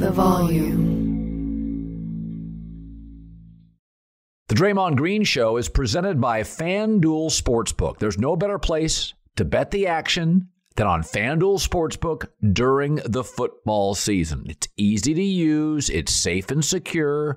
[0.00, 0.80] The volume.
[4.48, 7.98] The Draymond Green Show is presented by FanDuel Sportsbook.
[7.98, 13.94] There's no better place to bet the action than on FanDuel Sportsbook during the football
[13.94, 14.46] season.
[14.48, 17.36] It's easy to use, it's safe and secure.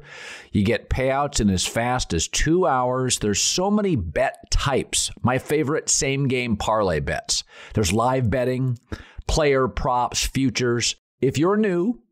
[0.53, 3.19] You get payouts in as fast as two hours.
[3.19, 5.11] There's so many bet types.
[5.21, 7.43] My favorite same game parlay bets.
[7.73, 8.79] There's live betting,
[9.27, 10.95] player props, futures.
[11.19, 12.02] If you're new,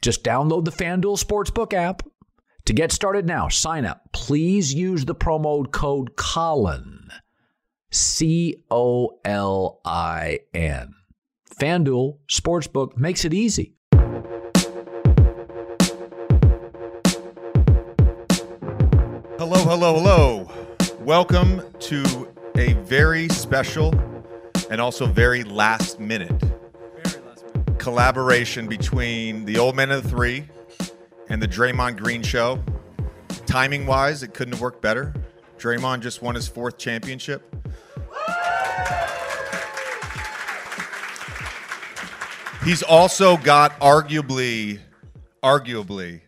[0.00, 2.02] just download the FanDuel Sportsbook app.
[2.66, 4.12] To get started now, sign up.
[4.12, 7.08] Please use the promo code Colin.
[7.90, 10.94] C O L I N.
[11.60, 13.74] FanDuel Sportsbook makes it easy.
[19.38, 20.50] Hello, hello, hello.
[21.00, 23.94] Welcome to a very special
[24.70, 26.57] and also very last minute
[27.92, 30.46] collaboration between the Old Man and the Three
[31.30, 32.62] and the Draymond Green Show.
[33.46, 35.14] Timing wise, it couldn't have worked better.
[35.56, 37.42] Draymond just won his fourth championship.
[42.62, 44.80] He's also got arguably,
[45.42, 46.20] arguably,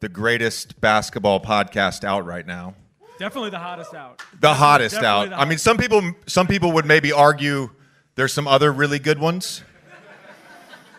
[0.00, 2.74] the greatest basketball podcast out right now.
[3.18, 4.18] Definitely the hottest out.
[4.18, 5.30] The Definitely- hottest definitely out.
[5.30, 7.70] the I mean, some people, some people would maybe argue
[8.16, 9.62] there's some other really good ones.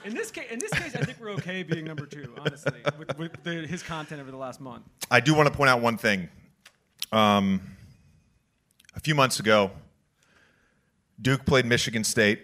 [0.04, 3.18] In this case, in this case, I think we're okay being number two, honestly, with,
[3.18, 4.84] with the, his content over the last month.
[5.12, 6.28] I do want to point out one thing.
[7.12, 7.62] Um,
[8.96, 9.72] a few months ago,
[11.22, 12.42] Duke played Michigan State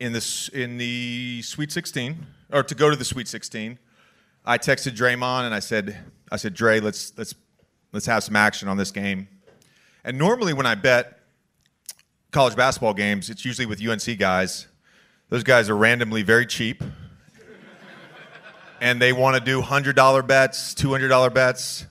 [0.00, 3.78] in the in the Sweet 16, or to go to the Sweet 16.
[4.46, 5.98] I texted Draymond and I said,
[6.30, 7.34] I said, Dre, let's let's
[7.92, 9.28] let's have some action on this game.
[10.02, 11.20] And normally when I bet
[12.30, 14.66] college basketball games, it's usually with UNC guys.
[15.34, 16.80] Those guys are randomly very cheap
[18.80, 21.86] and they want to do $100 bets, $200 bets.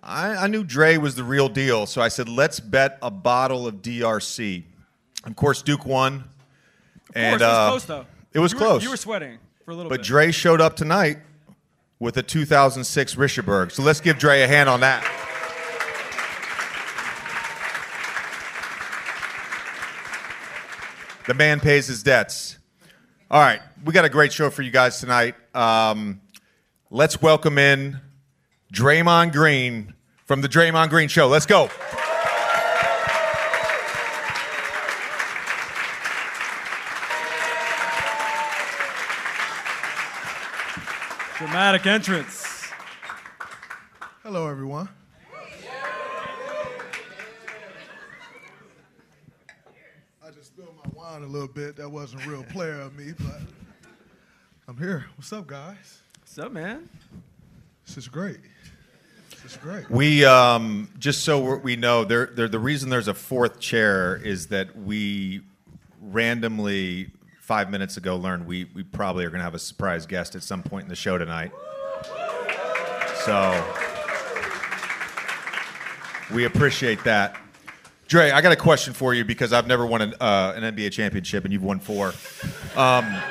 [0.00, 3.66] I, I knew Dre was the real deal, so I said, let's bet a bottle
[3.66, 4.62] of DRC.
[5.24, 6.18] Of course, Duke won.
[6.18, 8.06] Of and course, it was uh, close though.
[8.32, 10.02] It was You were- you were sweating for a little but bit.
[10.02, 11.18] But Dre showed up tonight
[11.98, 13.72] with a 2006 Richebourg.
[13.72, 15.02] So let's give Dre a hand on that.
[21.26, 22.57] The man pays his debts.
[23.30, 25.34] All right, we got a great show for you guys tonight.
[25.54, 26.22] Um,
[26.90, 28.00] let's welcome in
[28.72, 29.92] Draymond Green
[30.24, 31.28] from the Draymond Green Show.
[31.28, 31.68] Let's go.
[41.36, 42.70] Dramatic entrance.
[44.22, 44.88] Hello, everyone.
[50.24, 50.56] I just
[51.18, 51.76] spilled my wine a little bit.
[51.76, 53.40] That wasn't real player of me, but
[54.66, 55.06] I'm here.
[55.16, 56.02] What's up, guys?
[56.20, 56.88] What's up, man?
[57.86, 58.38] This is great.
[59.30, 59.88] This is great.
[59.90, 64.16] We um, just so we're- we know, there, there, the reason there's a fourth chair
[64.16, 65.42] is that we
[66.02, 67.10] randomly
[67.40, 70.42] five minutes ago learned we, we probably are going to have a surprise guest at
[70.42, 71.50] some point in the show tonight.
[73.24, 73.64] So
[76.32, 77.36] we appreciate that.
[78.08, 80.92] Dre, I got a question for you because I've never won an, uh, an NBA
[80.92, 82.14] championship and you've won four.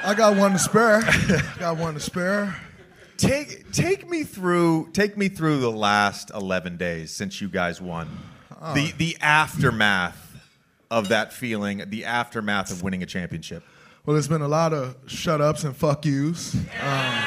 [0.04, 1.02] I got one to spare.
[1.60, 2.56] got one to spare.
[3.18, 8.08] Take take me through take me through the last eleven days since you guys won.
[8.76, 10.36] The the aftermath
[10.92, 13.64] of that feeling, the aftermath of winning a championship.
[14.06, 16.54] Well, there's been a lot of shut ups and fuck yous.
[16.56, 17.24] Um,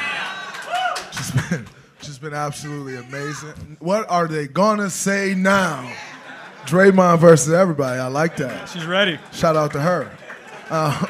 [1.11, 1.67] just been,
[2.01, 3.75] just been absolutely amazing.
[3.79, 5.93] What are they gonna say now?
[6.65, 7.99] Draymond versus everybody.
[7.99, 8.69] I like that.
[8.69, 9.19] She's ready.
[9.33, 10.15] Shout out to her.
[10.69, 11.05] Uh,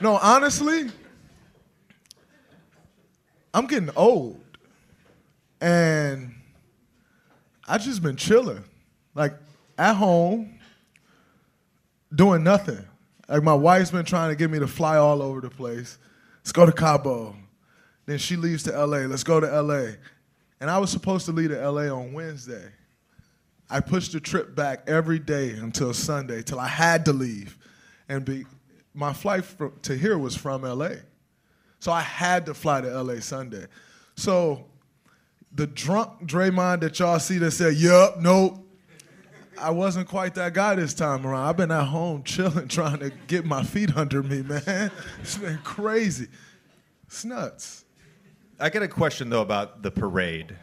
[0.00, 0.90] no, honestly,
[3.52, 4.40] I'm getting old,
[5.60, 6.34] and
[7.68, 8.64] I just been chilling,
[9.14, 9.34] like
[9.78, 10.58] at home,
[12.14, 12.84] doing nothing.
[13.28, 15.98] Like my wife's been trying to get me to fly all over the place.
[16.40, 17.36] Let's go to Cabo.
[18.06, 18.98] Then she leaves to LA.
[19.06, 19.92] Let's go to LA.
[20.60, 22.72] And I was supposed to leave to LA on Wednesday.
[23.70, 27.56] I pushed the trip back every day until Sunday, till I had to leave.
[28.08, 28.44] And be,
[28.94, 30.90] my flight from, to here was from LA.
[31.78, 33.66] So I had to fly to LA Sunday.
[34.16, 34.66] So
[35.52, 38.66] the drunk Draymond that y'all see that said, yup, nope,
[39.60, 41.44] I wasn't quite that guy this time around.
[41.44, 44.90] I've been at home chilling, trying to get my feet under me, man.
[45.20, 46.28] It's been crazy.
[47.06, 47.84] It's nuts.
[48.58, 50.56] I got a question though about the parade.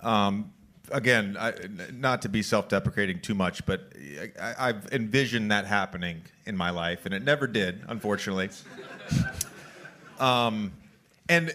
[0.00, 0.52] Um,
[0.90, 1.52] again, I,
[1.92, 3.92] not to be self-deprecating too much, but
[4.40, 8.50] I, I've envisioned that happening in my life, and it never did, unfortunately.
[10.18, 10.72] um,
[11.28, 11.54] and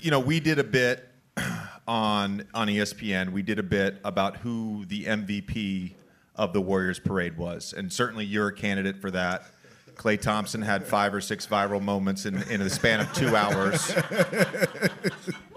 [0.00, 1.08] you know, we did a bit
[1.88, 3.32] on on ESPN.
[3.32, 5.92] We did a bit about who the MVP
[6.36, 9.44] of the Warriors parade was, and certainly you're a candidate for that.
[10.00, 13.94] Klay Thompson had five or six viral moments in, in the span of two hours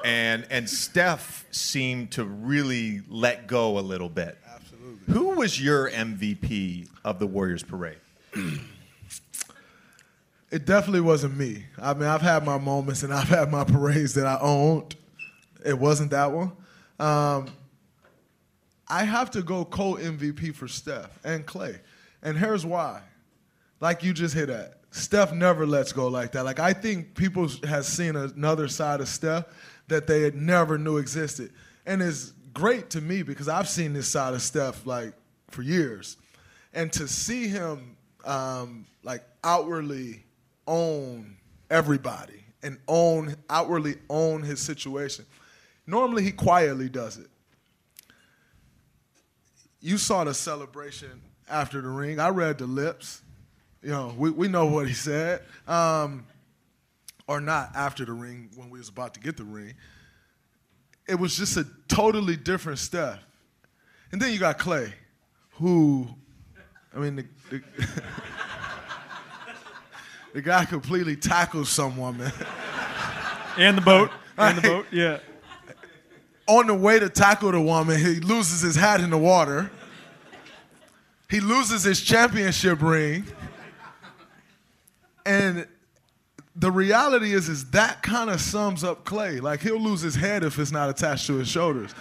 [0.04, 4.38] and and Steph seemed to really let go a little bit.
[4.54, 5.14] Absolutely.
[5.14, 7.98] Who was your MVP of the Warriors parade?
[10.52, 11.66] It definitely wasn't me.
[11.82, 14.96] I mean, I've had my moments and I've had my parades that I owned.
[15.66, 16.52] It wasn't that one.
[17.00, 17.48] Um,
[18.88, 21.80] I have to go co MVP for Steph and Clay.
[22.22, 23.02] And here's why.
[23.84, 26.46] Like you just hit at, Steph never lets go like that.
[26.46, 29.44] Like I think people has seen another side of Steph
[29.90, 31.52] that they had never knew existed.
[31.86, 35.12] And it's great to me because I've seen this side of Steph like
[35.50, 36.16] for years.
[36.74, 40.24] And to see him um, like outwardly
[40.66, 41.36] own
[41.70, 45.26] everybody and own outwardly own his situation.
[45.86, 47.28] Normally he quietly does it.
[49.82, 52.22] You saw the celebration after the ring.
[52.22, 53.23] I read the lips.
[53.84, 55.42] You know, we, we know what he said.
[55.68, 56.26] Um,
[57.28, 59.74] or not after the ring when we was about to get the ring.
[61.08, 63.20] It was just a totally different Steph.
[64.12, 64.92] And then you got Klay,
[65.52, 66.08] who,
[66.96, 67.64] I mean, the, the,
[70.34, 72.32] the guy completely tackles some woman.
[73.58, 74.12] And the boat.
[74.36, 74.86] And the boat.
[74.92, 75.20] Yeah.
[76.48, 79.70] On the way to tackle the woman, he loses his hat in the water.
[81.30, 83.28] He loses his championship ring.
[85.26, 85.68] And
[86.56, 89.42] the reality is, is that kind of sums up Klay.
[89.42, 91.94] Like he'll lose his head if it's not attached to his shoulders.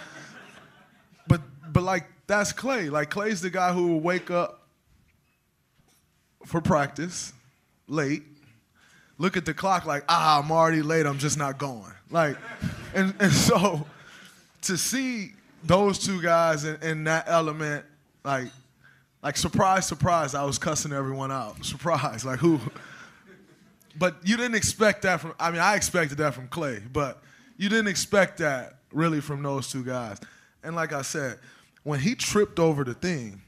[1.27, 1.41] But
[1.71, 2.91] but like that's Klay.
[2.91, 4.67] Like Klay's the guy who will wake up
[6.45, 7.33] for practice
[7.87, 8.23] late,
[9.17, 11.91] look at the clock like, ah, I'm already late, I'm just not going.
[12.09, 12.37] Like,
[12.93, 13.85] and, and so
[14.63, 15.33] to see
[15.63, 17.85] those two guys in, in that element,
[18.23, 18.47] like,
[19.21, 21.63] like surprise, surprise, I was cussing everyone out.
[21.65, 22.59] Surprise, like who?
[23.97, 25.33] But you didn't expect that from.
[25.39, 27.21] I mean, I expected that from Klay, but
[27.57, 30.19] you didn't expect that really from those two guys.
[30.63, 31.39] And like I said,
[31.83, 33.41] when he tripped over the thing,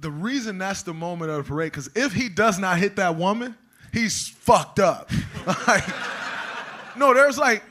[0.00, 3.16] the reason that's the moment of the parade, because if he does not hit that
[3.16, 3.56] woman,
[3.92, 5.10] he's fucked up.
[5.66, 5.84] like,
[6.96, 7.62] no, there's like,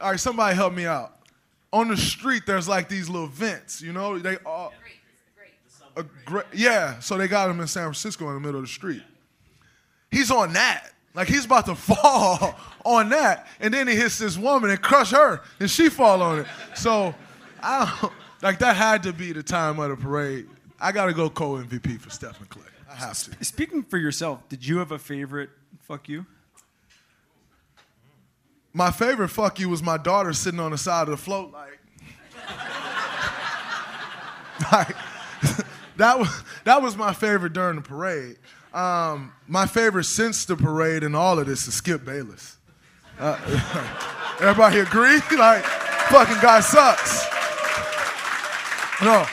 [0.00, 1.16] all right, somebody help me out.
[1.72, 4.18] On the street, there's like these little vents, you know?
[4.18, 4.72] They all.
[5.96, 8.72] A great, yeah, so they got him in San Francisco in the middle of the
[8.72, 9.02] street.
[10.10, 10.90] He's on that.
[11.14, 15.10] Like he's about to fall on that, and then he hits this woman and crush
[15.10, 16.46] her, and she fall on it.
[16.74, 17.14] So,
[17.62, 18.12] I don't,
[18.42, 20.48] like that had to be the time of the parade.
[20.80, 22.62] I got to go co MVP for Stephen Klay.
[22.90, 23.44] I have to.
[23.44, 25.50] Speaking for yourself, did you have a favorite
[25.80, 26.24] fuck you?
[28.72, 31.80] My favorite fuck you was my daughter sitting on the side of the float like,
[34.72, 34.96] like
[35.96, 38.36] that was that was my favorite during the parade.
[38.72, 42.56] Um, my favorite since the parade and all of this is Skip Bayless.
[43.18, 43.36] Uh,
[44.40, 45.20] everybody agree?
[45.36, 47.26] Like, fucking guy sucks.
[49.02, 49.24] No,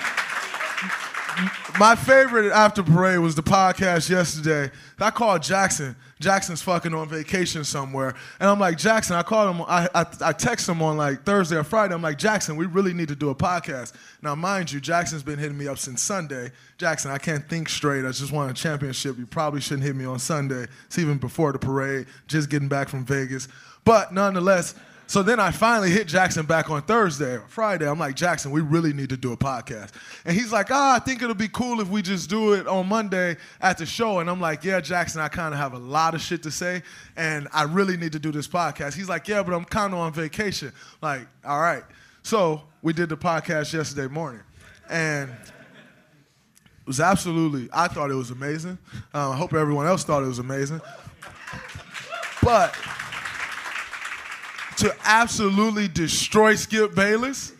[1.79, 4.71] my favorite after parade was the podcast yesterday.
[4.99, 5.95] I called Jackson.
[6.19, 9.15] Jackson's fucking on vacation somewhere, and I'm like Jackson.
[9.15, 9.61] I called him.
[9.67, 11.93] I I, I text him on like Thursday or Friday.
[11.93, 13.93] I'm like Jackson, we really need to do a podcast.
[14.21, 16.51] Now, mind you, Jackson's been hitting me up since Sunday.
[16.77, 18.05] Jackson, I can't think straight.
[18.05, 19.17] I just won a championship.
[19.17, 20.67] You probably shouldn't hit me on Sunday.
[20.85, 22.07] It's even before the parade.
[22.27, 23.47] Just getting back from Vegas,
[23.85, 24.75] but nonetheless.
[25.07, 27.89] So then I finally hit Jackson back on Thursday Friday.
[27.89, 29.91] I'm like, Jackson, we really need to do a podcast.
[30.25, 32.89] And he's like, ah, I think it'll be cool if we just do it on
[32.89, 34.19] Monday at the show.
[34.19, 36.83] And I'm like, yeah, Jackson, I kind of have a lot of shit to say,
[37.15, 38.95] and I really need to do this podcast.
[38.95, 40.73] He's like, yeah, but I'm kind of on vacation.
[41.01, 41.83] Like, all right.
[42.21, 44.41] So we did the podcast yesterday morning.
[44.89, 48.77] And it was absolutely, I thought it was amazing.
[49.13, 50.81] Um, I hope everyone else thought it was amazing.
[52.43, 52.77] But
[54.77, 57.53] to absolutely destroy Skip Bayless.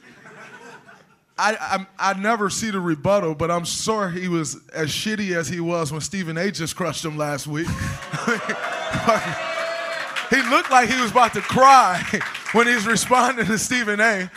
[1.39, 5.47] I, I, I never see the rebuttal, but I'm sure he was as shitty as
[5.47, 6.51] he was when Stephen A.
[6.51, 7.67] just crushed him last week.
[10.29, 12.03] he looked like he was about to cry
[12.53, 14.31] when he's responding to Stephen A.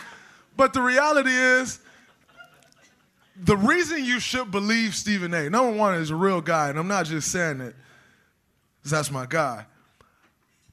[0.55, 1.79] But the reality is,
[3.35, 5.49] the reason you should believe Stephen A.
[5.49, 7.75] Number one is a real guy, and I'm not just saying it,
[8.85, 9.65] that's my guy.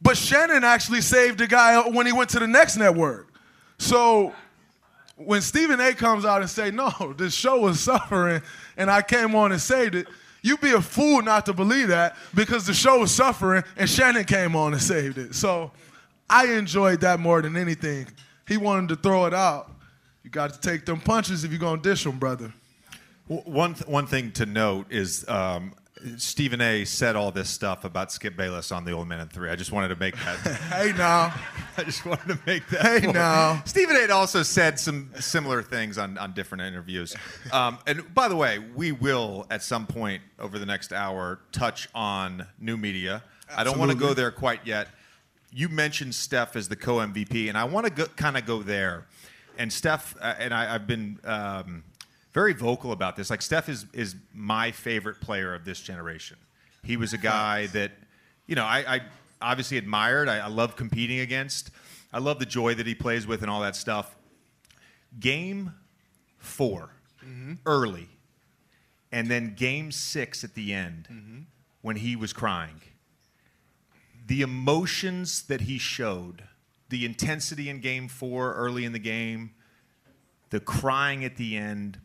[0.00, 3.33] But Shannon actually saved the guy when he went to the next network.
[3.78, 4.33] So
[5.17, 8.43] when Stephen A comes out and say, no, this show was suffering
[8.76, 10.07] and I came on and saved it,
[10.43, 14.25] you'd be a fool not to believe that because the show was suffering and Shannon
[14.25, 15.35] came on and saved it.
[15.35, 15.73] So
[16.31, 18.07] I enjoyed that more than anything.
[18.47, 19.73] He wanted to throw it out.
[20.23, 22.52] You got to take them punches if you're going to dish them, brother.
[23.26, 25.75] One, th- one thing to note is um,
[26.17, 26.85] Stephen A.
[26.85, 29.50] said all this stuff about Skip Bayless on the Old Man and Three.
[29.50, 30.38] I just wanted to make that.
[30.73, 31.35] hey now,
[31.76, 32.83] I just wanted to make that.
[32.83, 33.14] Hey point.
[33.14, 34.12] now, Stephen A.
[34.12, 37.17] also said some similar things on, on different interviews.
[37.52, 41.88] Um, and by the way, we will at some point over the next hour touch
[41.95, 43.23] on new media.
[43.57, 44.88] I don't want to go there quite yet.
[45.50, 49.07] You mentioned Steph as the co MVP, and I want to kind of go there.
[49.57, 51.19] And Steph uh, and I, have been.
[51.25, 51.85] Um,
[52.32, 53.30] very vocal about this.
[53.30, 56.37] Like Steph is is my favorite player of this generation.
[56.82, 57.92] He was a guy that,
[58.47, 59.00] you know, I, I
[59.42, 60.28] obviously admired.
[60.28, 61.70] I, I love competing against.
[62.12, 64.16] I love the joy that he plays with and all that stuff.
[65.18, 65.75] Game
[66.38, 66.90] 4
[67.25, 67.54] mm-hmm.
[67.66, 68.08] early,
[69.12, 71.40] and then game six at the end mm-hmm.
[71.82, 72.80] when he was crying.
[74.26, 76.44] The emotions that he showed,
[76.90, 79.52] the intensity in game four early in the game,
[80.50, 81.99] the crying at the end,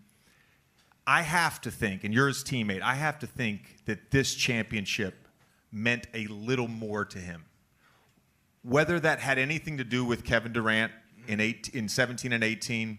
[1.05, 5.27] I have to think, and you're his teammate, I have to think that this championship
[5.71, 7.45] meant a little more to him.
[8.61, 10.91] Whether that had anything to do with Kevin Durant
[11.27, 12.97] in, eight, in 17 and 18,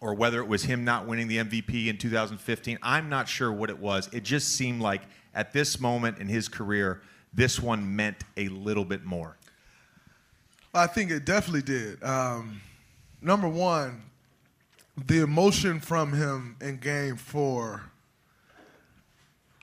[0.00, 3.70] or whether it was him not winning the MVP in 2015, I'm not sure what
[3.70, 4.08] it was.
[4.12, 5.02] It just seemed like
[5.34, 9.36] at this moment in his career, this one meant a little bit more.
[10.74, 12.02] I think it definitely did.
[12.02, 12.60] Um,
[13.22, 14.02] number one,
[14.96, 17.82] the emotion from him in game four,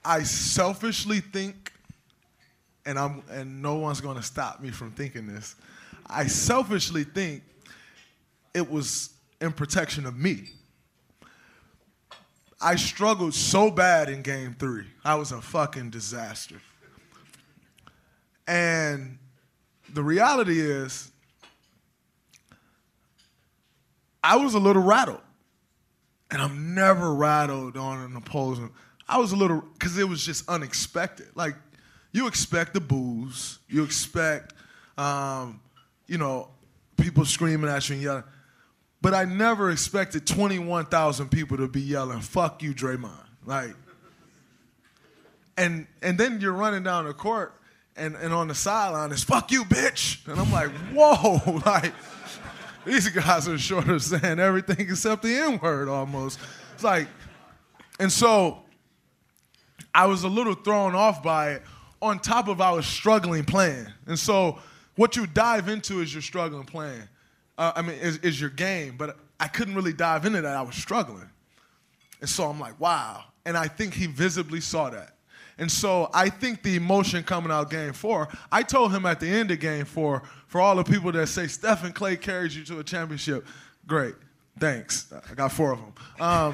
[0.06, 1.72] I selfishly think,
[2.86, 5.56] and I'm and no one's gonna stop me from thinking this,
[6.08, 7.44] I selfishly think
[8.54, 9.10] it was
[9.42, 10.50] in protection of me.
[12.62, 14.86] I struggled so bad in game three.
[15.04, 16.62] I was a fucking disaster.
[18.48, 19.18] And
[19.94, 21.12] the reality is,
[24.24, 25.22] I was a little rattled.
[26.32, 28.72] And I'm never rattled on an opposing.
[29.08, 31.28] I was a little, because it was just unexpected.
[31.36, 31.56] Like,
[32.12, 34.54] you expect the booze, you expect,
[34.98, 35.60] um,
[36.08, 36.50] you know,
[36.98, 38.24] people screaming at you and yelling.
[39.02, 43.26] But I never expected 21,000 people to be yelling, fuck you, Draymond.
[43.46, 43.76] Like,
[45.58, 47.54] and and then you're running down the court
[47.96, 50.26] and, and on the sideline it's fuck you, bitch.
[50.28, 51.94] And I'm like, whoa, like
[52.86, 56.40] these guys are short of saying everything except the N word almost.
[56.74, 57.08] It's like,
[58.00, 58.60] and so
[59.94, 61.64] I was a little thrown off by it.
[62.02, 64.60] On top of I was struggling playing, and so
[64.96, 67.08] what you dive into is your struggling playing.
[67.58, 70.56] Uh, I mean, is, is your game, but I couldn't really dive into that.
[70.58, 71.30] I was struggling,
[72.20, 73.24] and so I'm like, wow.
[73.46, 75.18] And I think he visibly saw that.
[75.58, 79.28] And so I think the emotion coming out game four, I told him at the
[79.28, 80.24] end of game four,
[80.54, 83.44] for all the people that say Stephen Klay carries you to a championship,
[83.88, 84.14] great,
[84.60, 85.12] thanks.
[85.12, 85.94] I got four of them.
[86.20, 86.54] Um,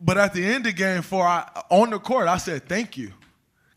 [0.00, 3.12] but at the end of game four, I, on the court, I said thank you,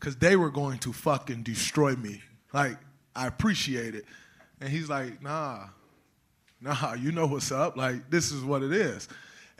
[0.00, 2.20] because they were going to fucking destroy me.
[2.52, 2.76] Like,
[3.14, 4.04] I appreciate it.
[4.60, 5.66] And he's like, nah,
[6.60, 7.76] nah, you know what's up.
[7.76, 9.06] Like, this is what it is.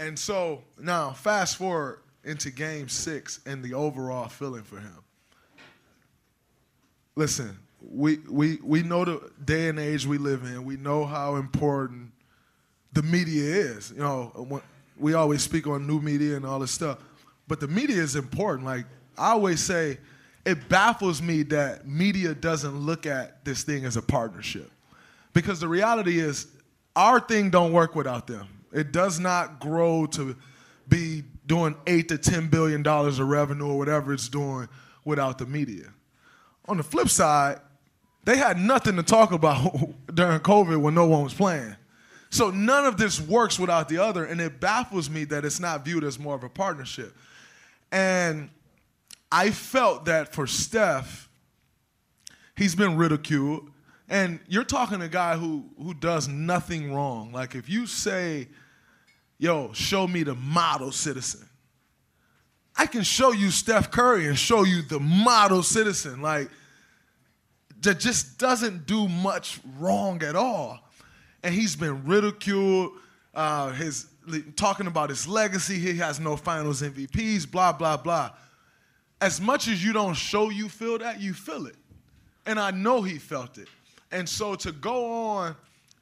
[0.00, 4.98] And so now, fast forward into game six and the overall feeling for him.
[7.14, 10.64] Listen, we, we, we know the day and age we live in.
[10.64, 12.12] We know how important
[12.92, 13.90] the media is.
[13.90, 14.62] You know,
[14.98, 16.98] we always speak on new media and all this stuff,
[17.48, 18.64] but the media is important.
[18.64, 18.86] Like
[19.18, 19.98] I always say,
[20.44, 24.70] it baffles me that media doesn't look at this thing as a partnership,
[25.32, 26.46] because the reality is,
[26.94, 28.48] our thing don't work without them.
[28.72, 30.36] It does not grow to
[30.88, 34.68] be doing eight to ten billion dollars of revenue or whatever it's doing
[35.04, 35.92] without the media.
[36.66, 37.60] On the flip side,
[38.24, 39.74] they had nothing to talk about
[40.14, 41.76] during COVID when no one was playing.
[42.30, 45.84] So none of this works without the other, and it baffles me that it's not
[45.84, 47.14] viewed as more of a partnership.
[47.90, 48.48] And
[49.30, 51.28] I felt that for Steph,
[52.56, 53.70] he's been ridiculed.
[54.08, 57.32] And you're talking to a guy who who does nothing wrong.
[57.32, 58.48] Like if you say,
[59.38, 61.48] yo, show me the model citizen.
[62.76, 66.22] I can show you Steph Curry and show you the model citizen.
[66.22, 66.50] Like
[67.82, 70.80] that just doesn't do much wrong at all.
[71.42, 72.92] And he's been ridiculed.
[73.34, 74.06] Uh, his
[74.56, 75.78] talking about his legacy.
[75.78, 77.50] He has no Finals MVPs.
[77.50, 78.30] Blah blah blah.
[79.20, 81.76] As much as you don't show you feel that, you feel it,
[82.46, 83.68] and I know he felt it.
[84.10, 85.56] And so to go on,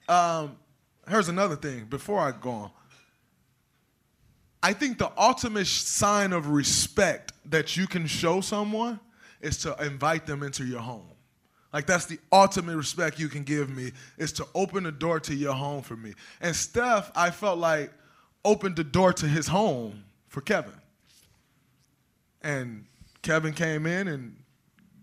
[0.09, 0.57] um,
[1.09, 1.85] here's another thing.
[1.85, 2.71] Before I go on,
[4.63, 9.01] I think the ultimate sign of respect that you can show someone
[9.41, 11.07] is to invite them into your home.
[11.73, 15.35] Like that's the ultimate respect you can give me is to open the door to
[15.35, 16.15] your home for me.
[16.41, 17.93] And Steph, I felt like
[18.45, 20.73] opened the door to his home for Kevin.
[22.43, 22.87] And
[23.23, 24.37] Kevin came in and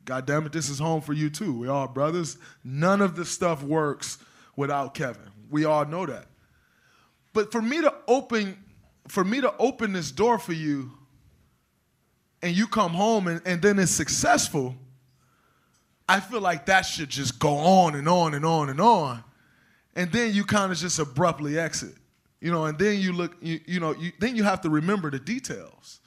[0.06, 1.54] God damn it, this is home for you too.
[1.54, 2.38] We all brothers.
[2.64, 4.18] None of this stuff works
[4.56, 5.30] without Kevin.
[5.50, 6.28] We all know that.
[7.34, 8.58] But for me to open,
[9.08, 10.92] for me to open this door for you,
[12.42, 14.76] and you come home and, and then it's successful
[16.10, 19.24] I feel like that should just go on and on and on and on.
[19.96, 21.96] And then you kind of just abruptly exit.
[22.39, 25.10] You know, and then you look, you, you know, you, then you have to remember
[25.10, 26.00] the details.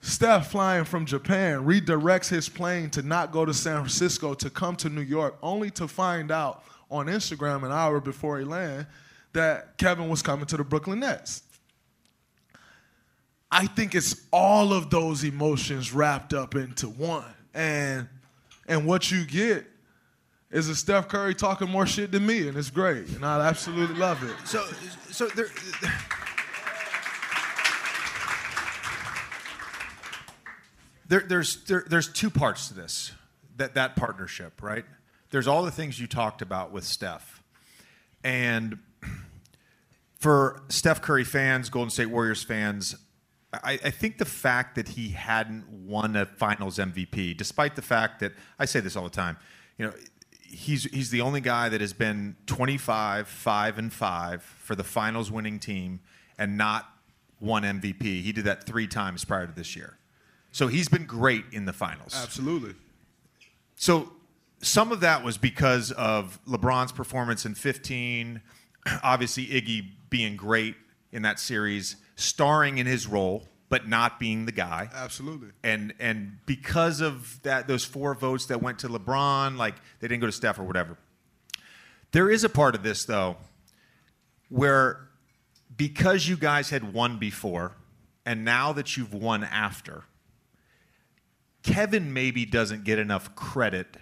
[0.00, 4.74] Steph flying from Japan redirects his plane to not go to San Francisco to come
[4.76, 8.86] to New York, only to find out on Instagram an hour before he landed
[9.34, 11.42] that Kevin was coming to the Brooklyn Nets.
[13.50, 17.24] I think it's all of those emotions wrapped up into one.
[17.52, 18.08] And
[18.68, 19.66] and what you get
[20.50, 23.96] is a Steph Curry talking more shit than me, and it's great, and I absolutely
[23.96, 24.34] love it.
[24.46, 24.64] So,
[25.10, 25.46] so there.
[31.08, 33.10] There, there's there, there's two parts to this
[33.56, 34.84] that that partnership right
[35.32, 37.42] there's all the things you talked about with steph
[38.22, 38.78] and
[40.20, 42.94] for steph curry fans golden state warriors fans
[43.52, 48.20] I, I, think the fact that he hadn't won a Finals MVP, despite the fact
[48.20, 49.36] that I say this all the time,
[49.76, 49.92] you know,
[50.40, 55.30] he's he's the only guy that has been 25, five and five for the Finals
[55.30, 56.00] winning team
[56.38, 56.88] and not
[57.40, 58.22] won MVP.
[58.22, 59.98] He did that three times prior to this year,
[60.52, 62.14] so he's been great in the Finals.
[62.16, 62.74] Absolutely.
[63.74, 64.12] So
[64.62, 68.42] some of that was because of LeBron's performance in 15,
[69.02, 70.76] obviously Iggy being great
[71.12, 74.90] in that series starring in his role but not being the guy.
[74.92, 75.48] Absolutely.
[75.62, 80.20] And and because of that those four votes that went to LeBron, like they didn't
[80.20, 80.98] go to Steph or whatever.
[82.12, 83.36] There is a part of this though
[84.48, 85.08] where
[85.74, 87.76] because you guys had won before
[88.26, 90.04] and now that you've won after,
[91.62, 93.96] Kevin maybe doesn't get enough credit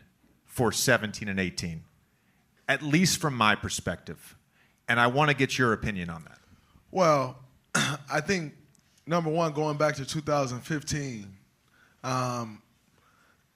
[0.46, 1.84] for 17 and 18.
[2.66, 4.36] At least from my perspective.
[4.88, 6.38] And I want to get your opinion on that.
[6.90, 7.38] Well,
[7.74, 8.54] I think
[9.06, 11.26] number one, going back to 2015,
[12.04, 12.62] um,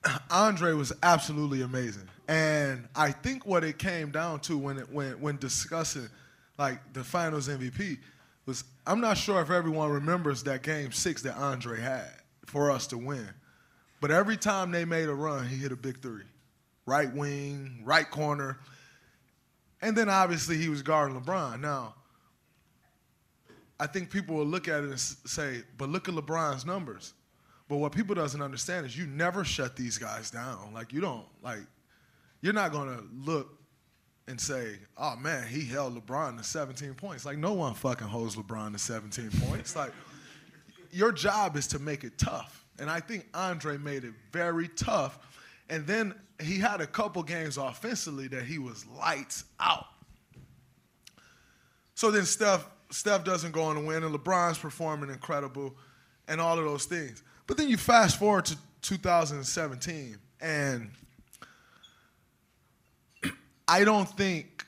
[0.30, 5.20] Andre was absolutely amazing, and I think what it came down to when it, when
[5.20, 6.08] when discussing
[6.58, 7.98] like the Finals MVP
[8.46, 12.10] was I'm not sure if everyone remembers that Game Six that Andre had
[12.46, 13.28] for us to win,
[14.00, 16.24] but every time they made a run, he hit a big three,
[16.86, 18.58] right wing, right corner,
[19.80, 21.60] and then obviously he was guarding LeBron.
[21.60, 21.94] Now
[23.82, 27.14] I think people will look at it and say, but look at LeBron's numbers.
[27.68, 30.72] But what people doesn't understand is you never shut these guys down.
[30.72, 31.62] Like you don't like
[32.42, 33.58] you're not gonna look
[34.28, 37.26] and say, oh man, he held LeBron to 17 points.
[37.26, 39.74] Like no one fucking holds LeBron to 17 points.
[39.74, 39.92] Like
[40.92, 42.64] your job is to make it tough.
[42.78, 45.18] And I think Andre made it very tough.
[45.68, 49.86] And then he had a couple games offensively that he was lights out.
[51.96, 55.74] So then Steph Steph doesn't go on to win, and LeBron's performing incredible,
[56.28, 57.22] and all of those things.
[57.46, 60.90] But then you fast forward to 2017, and
[63.68, 64.66] I don't think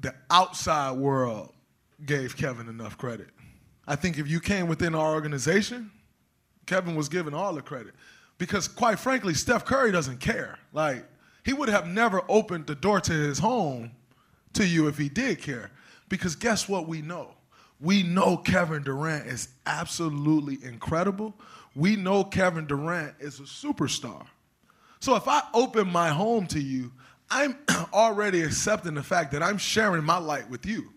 [0.00, 1.52] the outside world
[2.04, 3.28] gave Kevin enough credit.
[3.88, 5.90] I think if you came within our organization,
[6.66, 7.94] Kevin was given all the credit.
[8.38, 10.58] Because quite frankly, Steph Curry doesn't care.
[10.72, 11.04] Like,
[11.44, 13.92] he would have never opened the door to his home
[14.52, 15.70] to you if he did care.
[16.08, 17.34] Because guess what we know?
[17.80, 21.34] We know Kevin Durant is absolutely incredible.
[21.74, 24.26] We know Kevin Durant is a superstar.
[25.00, 26.92] So if I open my home to you,
[27.30, 27.56] I'm
[27.92, 30.92] already accepting the fact that I'm sharing my light with you.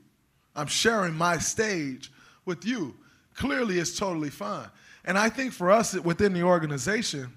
[0.56, 2.12] I'm sharing my stage
[2.46, 2.96] with you.
[3.36, 4.68] Clearly, it's totally fine.
[5.06, 7.32] And I think for us within the organization,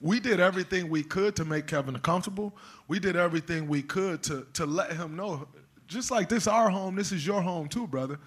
[0.00, 2.56] we did everything we could to make Kevin comfortable.
[2.86, 5.48] We did everything we could to, to let him know,
[5.88, 8.20] just like this our home, this is your home too, brother.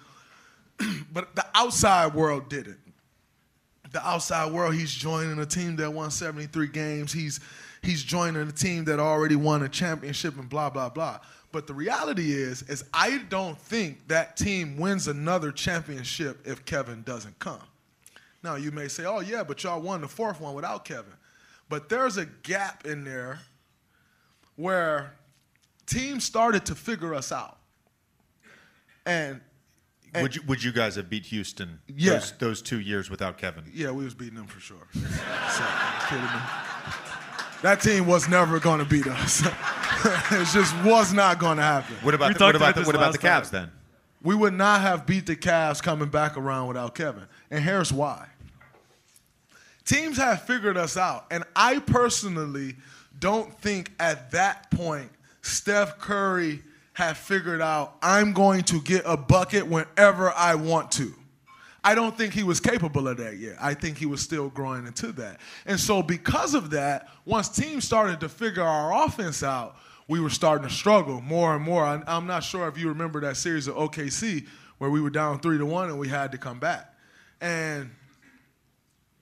[1.12, 2.78] but the outside world didn't.
[3.92, 7.12] The outside world, he's joining a team that won 73 games.
[7.12, 7.40] He's
[7.82, 11.20] he's joining a team that already won a championship and blah blah blah.
[11.52, 17.02] But the reality is, is I don't think that team wins another championship if Kevin
[17.02, 17.60] doesn't come.
[18.42, 21.12] Now you may say, "Oh yeah, but y'all won the fourth one without Kevin."
[21.68, 23.40] But there's a gap in there
[24.56, 25.14] where
[25.86, 27.58] teams started to figure us out.
[29.06, 29.40] And,
[30.14, 32.12] and would you would you guys have beat Houston Yeah.
[32.14, 33.64] those, those two years without Kevin?
[33.72, 34.86] yeah, we was beating them for sure.
[34.94, 35.64] So,
[36.08, 36.40] kidding me?
[37.62, 39.40] That team was never going to beat us.
[40.32, 41.94] it just was not going to happen.
[42.02, 43.70] What about We the, talked what about about the, what about the last Cavs then?
[44.22, 47.24] we would not have beat the Cavs coming back around without Kevin.
[47.50, 48.28] And here's why.
[49.84, 51.26] Teams have figured us out.
[51.30, 52.76] And I personally
[53.18, 55.10] don't think at that point
[55.42, 56.62] Steph Curry
[56.94, 61.12] had figured out I'm going to get a bucket whenever I want to.
[61.84, 63.56] I don't think he was capable of that yet.
[63.60, 65.40] I think he was still growing into that.
[65.66, 69.76] And so, because of that, once teams started to figure our offense out,
[70.06, 71.84] we were starting to struggle more and more.
[71.84, 74.46] I, I'm not sure if you remember that series of OKC
[74.78, 76.94] where we were down three to one and we had to come back.
[77.40, 77.90] And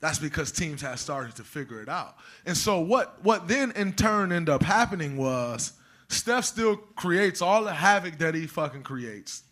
[0.01, 2.17] that's because teams had started to figure it out.
[2.45, 5.73] And so what what then in turn ended up happening was
[6.13, 9.43] Steph still creates all the havoc that he fucking creates.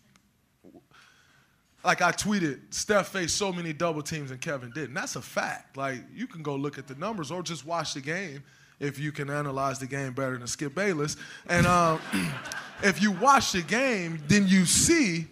[1.83, 4.93] Like I tweeted, Steph faced so many double teams and Kevin didn't.
[4.93, 5.77] That's a fact.
[5.77, 8.43] Like you can go look at the numbers or just watch the game
[8.79, 11.15] if you can analyze the game better than Skip Bayless.
[11.47, 12.01] And um,
[12.83, 15.27] if you watch the game, then you see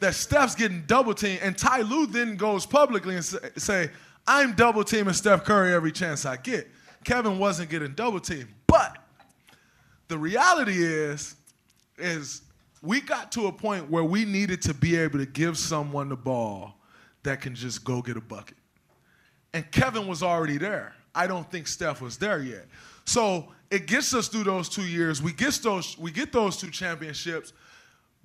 [0.00, 3.90] that Steph's getting double teamed, and Ty Lue then goes publicly and say,
[4.26, 6.70] "I'm double teaming Steph Curry every chance I get."
[7.04, 8.48] Kevin wasn't getting double teamed,
[10.10, 11.36] the reality is,
[11.96, 12.42] is
[12.82, 16.16] we got to a point where we needed to be able to give someone the
[16.16, 16.74] ball
[17.22, 18.56] that can just go get a bucket.
[19.54, 20.94] And Kevin was already there.
[21.14, 22.66] I don't think Steph was there yet.
[23.04, 25.22] So it gets us through those two years.
[25.22, 27.52] We get those, we get those two championships.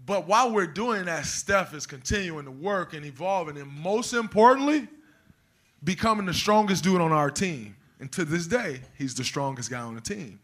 [0.08, 3.58] But while we're doing that, Steph is continuing to work and evolving.
[3.58, 4.88] And most importantly,
[5.84, 7.76] becoming the strongest dude on our team.
[8.00, 10.40] And to this day, he's the strongest guy on the team.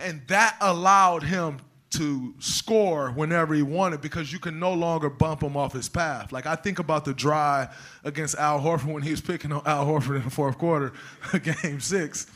[0.00, 1.60] And that allowed him
[1.90, 6.30] to score whenever he wanted because you can no longer bump him off his path.
[6.32, 9.86] Like I think about the drive against Al Horford when he was picking on Al
[9.86, 10.92] Horford in the fourth quarter
[11.42, 12.26] game six.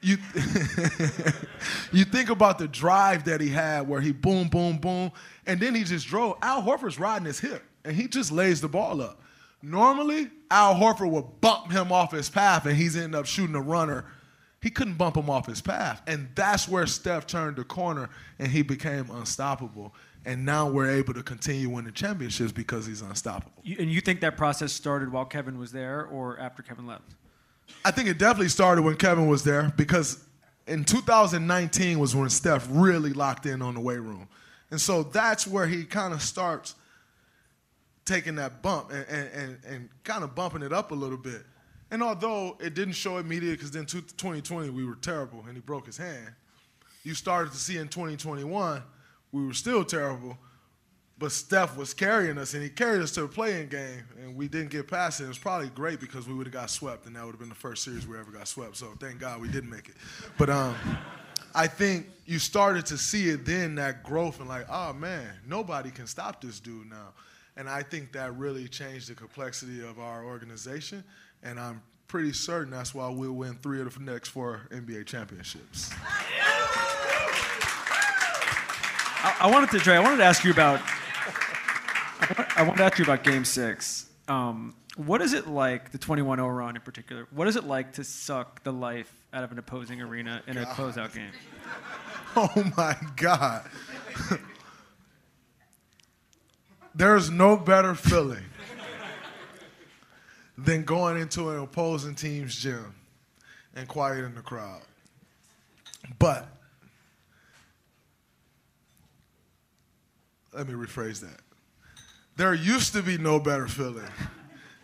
[0.00, 0.18] You,
[1.92, 5.10] you, think about the drive that he had where he boom, boom, boom,
[5.46, 6.36] and then he just drove.
[6.42, 9.20] Al Horford's riding his hip and he just lays the ball up.
[9.62, 13.62] Normally, Al Horford would bump him off his path and he's ended up shooting a
[13.62, 14.04] runner
[14.62, 16.00] he couldn't bump him off his path.
[16.06, 19.92] And that's where Steph turned the corner and he became unstoppable.
[20.24, 23.52] And now we're able to continue winning championships because he's unstoppable.
[23.64, 27.16] You, and you think that process started while Kevin was there or after Kevin left?
[27.84, 30.24] I think it definitely started when Kevin was there because
[30.68, 34.28] in 2019 was when Steph really locked in on the weight room.
[34.70, 36.76] And so that's where he kind of starts
[38.04, 41.42] taking that bump and, and, and, and kind of bumping it up a little bit.
[41.92, 45.84] And although it didn't show immediately because then 2020 we were terrible and he broke
[45.84, 46.32] his hand,
[47.04, 48.82] you started to see in 2021
[49.30, 50.38] we were still terrible,
[51.18, 54.48] but Steph was carrying us and he carried us to a play-in game and we
[54.48, 55.24] didn't get past it.
[55.24, 57.50] It was probably great because we would have got swept and that would have been
[57.50, 58.78] the first series we ever got swept.
[58.78, 59.96] So thank God we didn't make it.
[60.38, 60.74] But um,
[61.54, 65.90] I think you started to see it then that growth and like, oh man, nobody
[65.90, 67.08] can stop this dude now.
[67.58, 71.04] And I think that really changed the complexity of our organization
[71.42, 75.90] and I'm pretty certain that's why we'll win three of the next four NBA championships.
[79.24, 80.80] I, I wanted to, Dre, I wanted to ask you about.
[82.56, 84.06] I want to ask you about Game Six.
[84.28, 87.26] Um, what is it like, the 21-0 run in particular?
[87.30, 90.66] What is it like to suck the life out of an opposing arena in a
[90.66, 91.30] closeout game?
[92.34, 93.68] Oh my God.
[96.94, 98.44] There's no better feeling
[100.64, 102.94] than going into an opposing team's gym
[103.74, 104.82] and quieting the crowd.
[106.18, 106.46] But
[110.52, 111.40] let me rephrase that.
[112.36, 114.08] There used to be no better feeling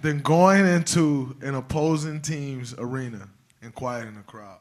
[0.01, 3.29] than going into an opposing team's arena
[3.63, 4.59] and quieting the crowd.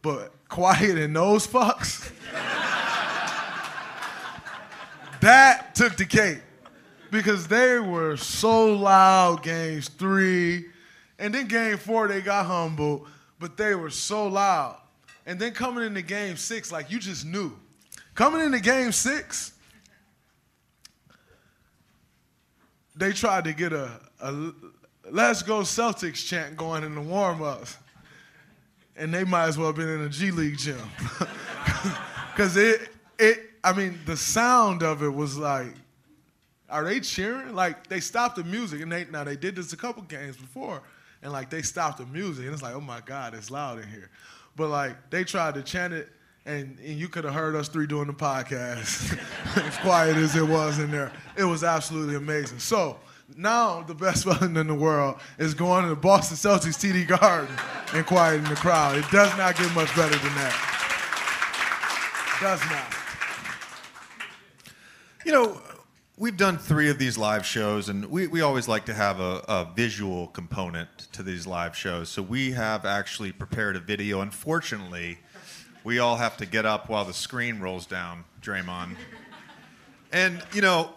[0.00, 2.10] But quieting those fucks,
[5.20, 6.40] that took the cake
[7.12, 10.64] because they were so loud games three,
[11.18, 13.06] and then game four they got humble,
[13.38, 14.78] but they were so loud.
[15.26, 17.52] And then coming into game six, like you just knew.
[18.14, 19.52] Coming into game six,
[22.96, 24.52] they tried to get a, a
[25.10, 27.76] let's go Celtics chant going in the warm-ups.
[28.96, 30.78] And they might as well have been in a G League gym.
[32.36, 35.74] Cause it it I mean the sound of it was like,
[36.72, 37.54] are they cheering?
[37.54, 40.82] Like they stopped the music and they now they did this a couple games before,
[41.22, 43.88] and like they stopped the music and it's like, oh my God, it's loud in
[43.88, 44.10] here.
[44.56, 46.08] But like they tried to chant it
[46.44, 49.16] and, and you could have heard us three doing the podcast
[49.56, 51.12] as quiet as it was in there.
[51.36, 52.58] It was absolutely amazing.
[52.58, 52.98] So
[53.36, 57.54] now the best feeling in the world is going to the Boston Celtics TD Garden
[57.94, 58.96] and quieting the crowd.
[58.96, 60.78] It does not get much better than that.
[62.36, 62.96] It does not.
[65.24, 65.62] You know,
[66.22, 69.42] we've done three of these live shows, and we, we always like to have a,
[69.48, 72.08] a visual component to these live shows.
[72.08, 74.20] So we have actually prepared a video.
[74.20, 75.18] Unfortunately,
[75.82, 78.94] we all have to get up while the screen rolls down, Draymond.
[80.12, 80.90] And, you know,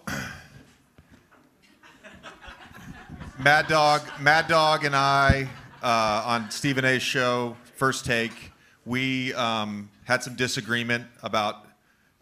[3.40, 5.50] Mad Dog, Mad Dog and I
[5.82, 8.52] uh, on Stephen A's show, First Take,
[8.86, 11.66] we um, had some disagreement about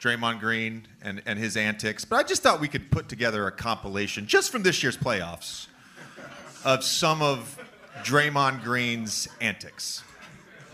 [0.04, 3.52] Draymond Green and, and his antics, but I just thought we could put together a
[3.54, 5.68] compilation just from this year's playoffs
[6.66, 7.58] of some of
[8.04, 10.04] Draymond Green's antics.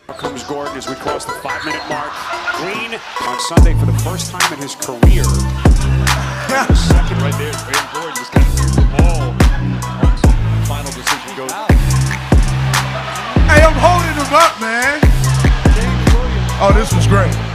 [0.08, 2.10] Here comes Gordon as we cross the five minute mark.
[2.58, 5.22] Green on Sunday for the first time in his career.
[5.22, 9.38] the second right there, Aaron Gordon just kind of threw the ball.
[10.66, 11.70] Final decision goes out.
[13.46, 15.00] Hey, I'm holding them up, man.
[16.62, 17.49] Oh, this was great.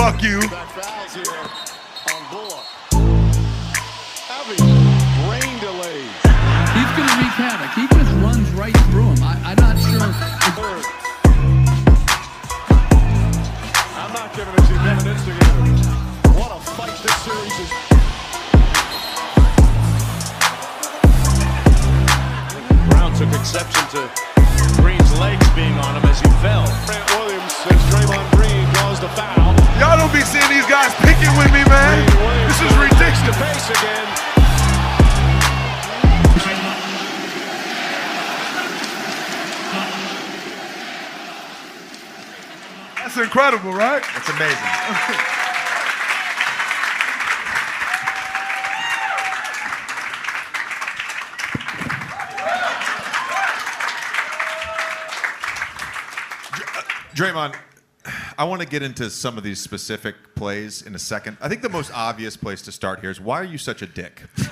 [0.00, 0.40] Fuck you.
[0.40, 1.44] Fouls here
[2.08, 2.64] on Bullock.
[4.32, 4.64] Having
[5.28, 6.16] brain delays.
[6.72, 7.68] He's going to wreak havoc.
[7.76, 9.20] He just runs right through him.
[9.20, 10.00] I, I'm not sure.
[14.00, 15.20] I'm not giving it to you, Kevin
[16.32, 17.68] What a fight this series is.
[22.88, 24.08] Brown took exception to
[24.80, 26.64] Green's legs being on him as he fell.
[26.88, 29.39] Grant Williams says Draymond Green caused a foul.
[29.80, 32.04] Y'all don't be seeing these guys picking with me, man.
[32.46, 33.36] This is The ridiculous.
[42.96, 44.02] That's incredible, right?
[44.12, 44.58] That's amazing.
[57.14, 57.54] Draymond,
[58.38, 61.36] I want to get into some of these specific plays in a second.
[61.40, 63.86] I think the most obvious place to start here is why are you such a
[63.86, 64.22] dick?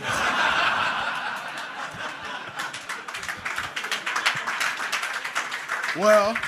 [5.98, 6.38] Well,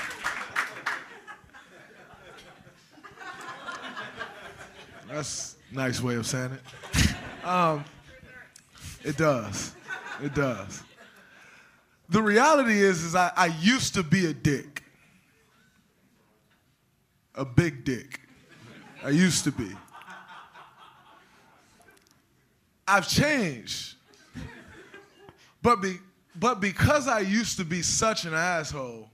[5.09, 7.45] that's nice way of saying it.
[7.45, 7.83] Um,
[9.03, 9.75] it does.
[10.23, 10.83] It does.
[12.07, 14.70] The reality is, is I, I used to be a dick.
[17.35, 18.21] A big dick.
[19.03, 19.69] I used to be.
[22.87, 23.95] I've changed.
[25.61, 25.97] But be,
[26.35, 29.09] but because I used to be such an asshole,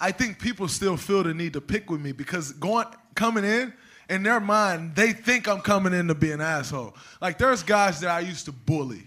[0.00, 3.72] I think people still feel the need to pick with me because going coming in
[4.08, 6.96] in their mind, they think I'm coming in to be an asshole.
[7.20, 9.02] Like there's guys that I used to bully,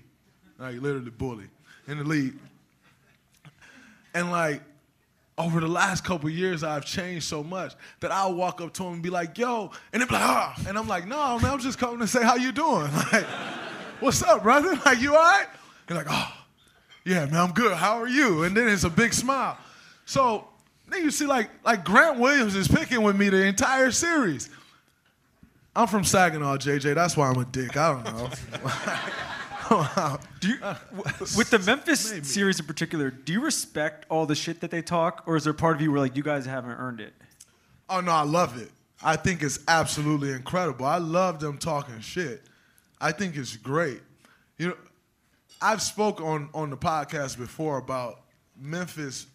[0.60, 1.48] like literally bully
[1.88, 2.36] in the league.
[4.14, 4.62] And like
[5.38, 8.94] over the last couple years, I've changed so much that I'll walk up to them
[8.94, 11.80] and be like, "Yo," and they're like, "Ah," and I'm like, "No, man, I'm just
[11.80, 12.90] coming to say how you doing.
[13.12, 13.26] Like,
[14.00, 14.76] what's up, brother?
[14.86, 15.48] Like, you all right?"
[15.88, 16.32] They're like, "Oh,
[17.06, 17.74] yeah, man, I'm good.
[17.76, 19.58] How are you?" And then it's a big smile.
[20.06, 20.48] So
[20.90, 24.50] Then you see like like Grant Williams is picking with me the entire series.
[25.76, 26.94] I'm from Saginaw, JJ.
[26.94, 27.76] That's why I'm a dick.
[27.76, 28.30] I don't know.
[30.40, 30.76] Do you, uh,
[31.38, 35.24] with the Memphis series in particular, do you respect all the shit that they talk,
[35.26, 37.14] or is there part of you where like you guys haven't earned it?
[37.90, 38.72] Oh no, I love it.
[39.02, 40.86] I think it's absolutely incredible.
[40.86, 42.44] I love them talking shit.
[43.02, 44.02] I think it's great.
[44.58, 44.78] You know,
[45.62, 48.22] I've spoke on on the podcast before about
[48.60, 49.28] Memphis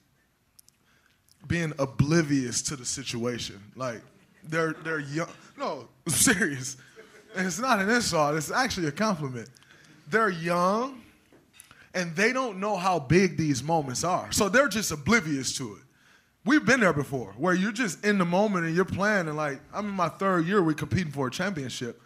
[1.46, 3.60] being oblivious to the situation.
[3.76, 4.02] Like
[4.44, 5.28] they're they're young.
[5.56, 6.76] No, I'm serious.
[7.36, 8.36] And it's not an insult.
[8.36, 9.48] It's actually a compliment.
[10.10, 11.02] They're young,
[11.94, 14.30] and they don't know how big these moments are.
[14.32, 15.82] So they're just oblivious to it.
[16.44, 19.60] We've been there before, where you're just in the moment and you're playing, and like
[19.72, 22.00] I'm in my third year, we're competing for a championship.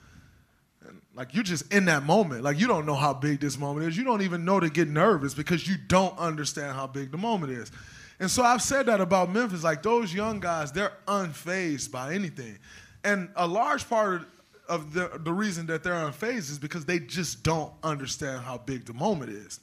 [0.86, 2.42] And like you're just in that moment.
[2.42, 3.96] Like you don't know how big this moment is.
[3.96, 7.52] You don't even know to get nervous because you don't understand how big the moment
[7.52, 7.70] is.
[8.18, 9.62] And so I've said that about Memphis.
[9.62, 12.58] Like those young guys, they're unfazed by anything.
[13.04, 14.26] And a large part of
[14.68, 18.86] the, the reason that they're on phase is because they just don't understand how big
[18.86, 19.60] the moment is.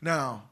[0.00, 0.44] Now,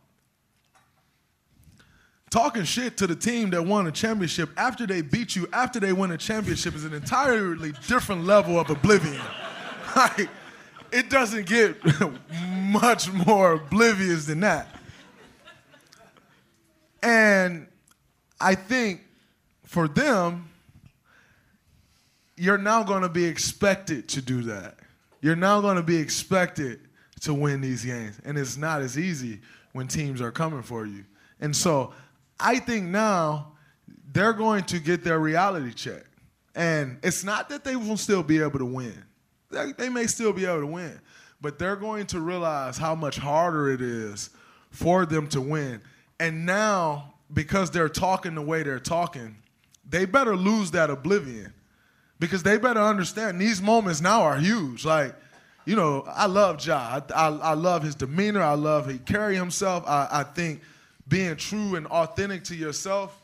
[2.31, 5.93] talking shit to the team that won a championship after they beat you, after they
[5.93, 9.21] win a championship, is an entirely different level of oblivion.
[9.97, 10.29] like,
[10.93, 11.77] it doesn't get
[12.53, 14.69] much more oblivious than that.
[17.03, 17.67] And
[18.41, 19.03] I think
[19.65, 20.50] for them,
[22.41, 24.79] you're now going to be expected to do that.
[25.21, 26.81] You're now going to be expected
[27.21, 28.19] to win these games.
[28.25, 29.41] And it's not as easy
[29.73, 31.05] when teams are coming for you.
[31.39, 31.93] And so
[32.41, 33.53] I think now
[34.11, 36.05] they're going to get their reality check.
[36.55, 39.05] And it's not that they won't still be able to win.
[39.51, 40.99] They, they may still be able to win,
[41.43, 44.31] but they're going to realize how much harder it is
[44.71, 45.83] for them to win.
[46.19, 49.37] And now, because they're talking the way they're talking,
[49.87, 51.53] they better lose that oblivion
[52.21, 54.85] because they better understand these moments now are huge.
[54.85, 55.17] Like,
[55.65, 57.01] you know, I love Ja.
[57.09, 58.43] I, I, I love his demeanor.
[58.43, 59.85] I love he carry himself.
[59.87, 60.61] I, I think
[61.09, 63.21] being true and authentic to yourself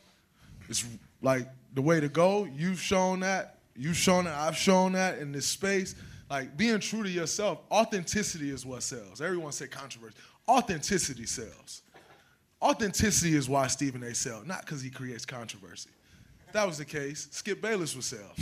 [0.68, 0.84] is
[1.22, 2.48] like the way to go.
[2.56, 3.58] You've shown that.
[3.76, 4.34] You've shown that.
[4.34, 5.94] I've shown that in this space.
[6.30, 9.20] Like being true to yourself, authenticity is what sells.
[9.20, 10.16] Everyone say controversy.
[10.48, 11.82] Authenticity sells.
[12.62, 14.14] Authenticity is why Stephen A.
[14.14, 15.90] sells, not because he creates controversy.
[16.52, 18.34] That was the case, Skip Bayless would sell.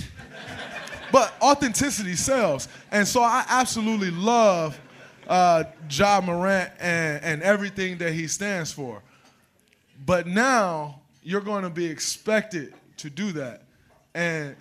[1.12, 2.68] but authenticity sells.
[2.90, 4.78] And so I absolutely love
[5.28, 9.02] uh, Ja Morant and, and everything that he stands for.
[10.04, 13.62] But now you're going to be expected to do that.
[14.14, 14.54] And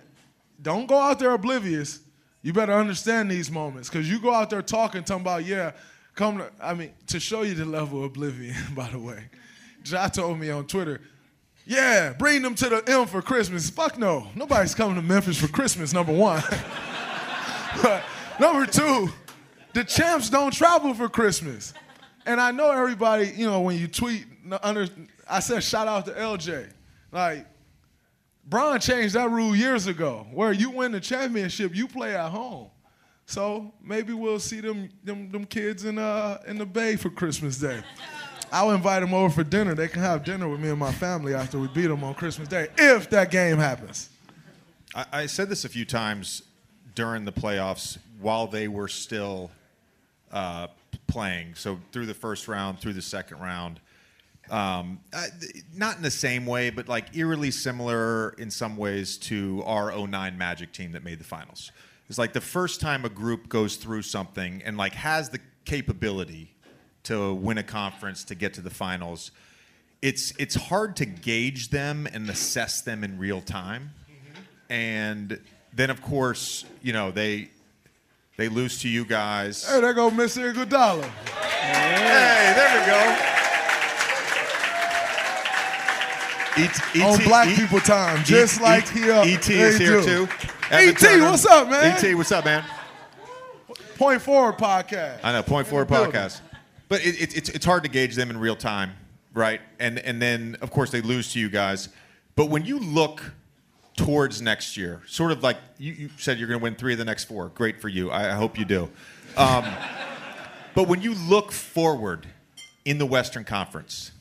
[0.60, 2.00] don't go out there oblivious.
[2.42, 5.72] You better understand these moments because you go out there talking, talking about, yeah,
[6.14, 9.24] come to, I mean, to show you the level of oblivion, by the way.
[9.84, 11.00] Ja told me on Twitter,
[11.66, 13.70] yeah, bring them to the M for Christmas.
[13.70, 14.28] Fuck no.
[14.34, 16.42] Nobody's coming to Memphis for Christmas, number one.
[18.40, 19.08] number two,
[19.72, 21.72] the champs don't travel for Christmas.
[22.26, 24.26] And I know everybody, you know, when you tweet
[24.62, 24.86] under,
[25.28, 26.70] I said shout out to LJ.
[27.12, 27.46] Like,
[28.46, 32.68] Bron changed that rule years ago, where you win the championship, you play at home.
[33.26, 37.56] So maybe we'll see them them, them kids in uh in the Bay for Christmas
[37.58, 37.82] Day.
[38.52, 39.74] I'll invite them over for dinner.
[39.74, 42.48] They can have dinner with me and my family after we beat them on Christmas
[42.48, 44.08] Day, if that game happens.
[44.94, 46.42] I, I said this a few times
[46.94, 49.50] during the playoffs while they were still
[50.32, 50.68] uh,
[51.06, 51.54] playing.
[51.54, 53.80] So through the first round, through the second round.
[54.50, 55.24] Um, uh,
[55.74, 60.36] not in the same way, but like eerily similar in some ways to our 09
[60.36, 61.72] Magic team that made the finals.
[62.10, 66.53] It's like the first time a group goes through something and like has the capability
[67.04, 69.30] to win a conference to get to the finals.
[70.02, 73.90] It's it's hard to gauge them and assess them in real time.
[74.68, 75.40] And
[75.72, 77.48] then of course, you know, they
[78.36, 79.64] they lose to you guys.
[79.68, 80.52] Hey, there go Mr.
[80.52, 81.04] Iguodala.
[81.04, 83.30] Hey, there we go.
[86.56, 89.12] E- E- On E- black people time, just like here.
[89.24, 90.26] ET is here do.
[90.26, 90.28] too.
[90.70, 91.30] Evan ET, Turner.
[91.30, 91.96] what's up, man?
[92.04, 92.64] ET, what's up, man?
[93.96, 95.18] Point Forward podcast.
[95.24, 96.12] I know, point forward building.
[96.88, 98.92] But it, it, it's it's hard to gauge them in real time,
[99.32, 99.60] right?
[99.78, 101.88] And and then of course they lose to you guys.
[102.36, 103.32] But when you look
[103.96, 106.98] towards next year, sort of like you, you said you're going to win three of
[106.98, 107.48] the next four.
[107.48, 108.10] Great for you.
[108.10, 108.90] I, I hope you do.
[109.36, 109.64] Um,
[110.74, 112.26] but when you look forward
[112.84, 114.12] in the Western Conference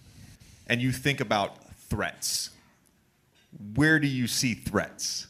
[0.68, 1.58] and you think about
[1.90, 2.52] threats,
[3.76, 5.28] where do you see threats?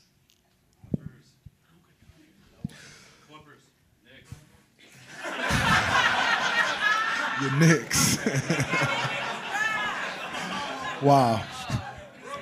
[7.43, 8.17] Your Knicks.
[11.01, 11.43] wow.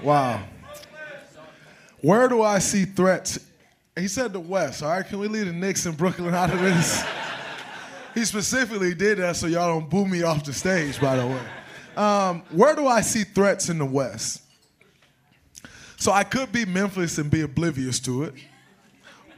[0.03, 0.43] Wow.
[2.01, 3.39] Where do I see threats?
[3.95, 4.83] He said the West.
[4.83, 7.03] All right, can we leave the Knicks and Brooklyn out of this?
[8.13, 11.41] he specifically did that so y'all don't boo me off the stage, by the way.
[11.97, 14.43] Um, where do I see threats in the West?
[15.97, 18.35] So I could be Memphis and be oblivious to it,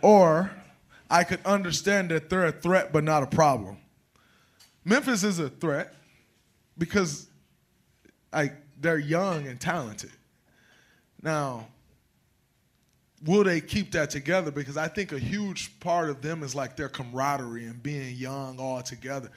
[0.02, 0.52] or
[1.10, 3.78] I could understand that they're a threat but not a problem.
[4.86, 5.94] Memphis is a threat
[6.78, 7.28] because
[8.32, 10.12] like they're young and talented.
[11.22, 11.68] Now,
[13.26, 14.52] will they keep that together?
[14.52, 18.60] Because I think a huge part of them is like their camaraderie and being young
[18.60, 19.30] all together.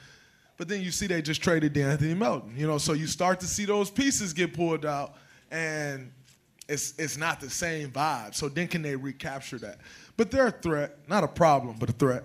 [0.57, 3.47] But then you see they just traded De'Anthony Melton, you know, so you start to
[3.47, 5.15] see those pieces get pulled out
[5.51, 6.11] and
[6.69, 8.35] it's it's not the same vibe.
[8.35, 9.79] So then can they recapture that?
[10.17, 12.25] But they're a threat, not a problem, but a threat.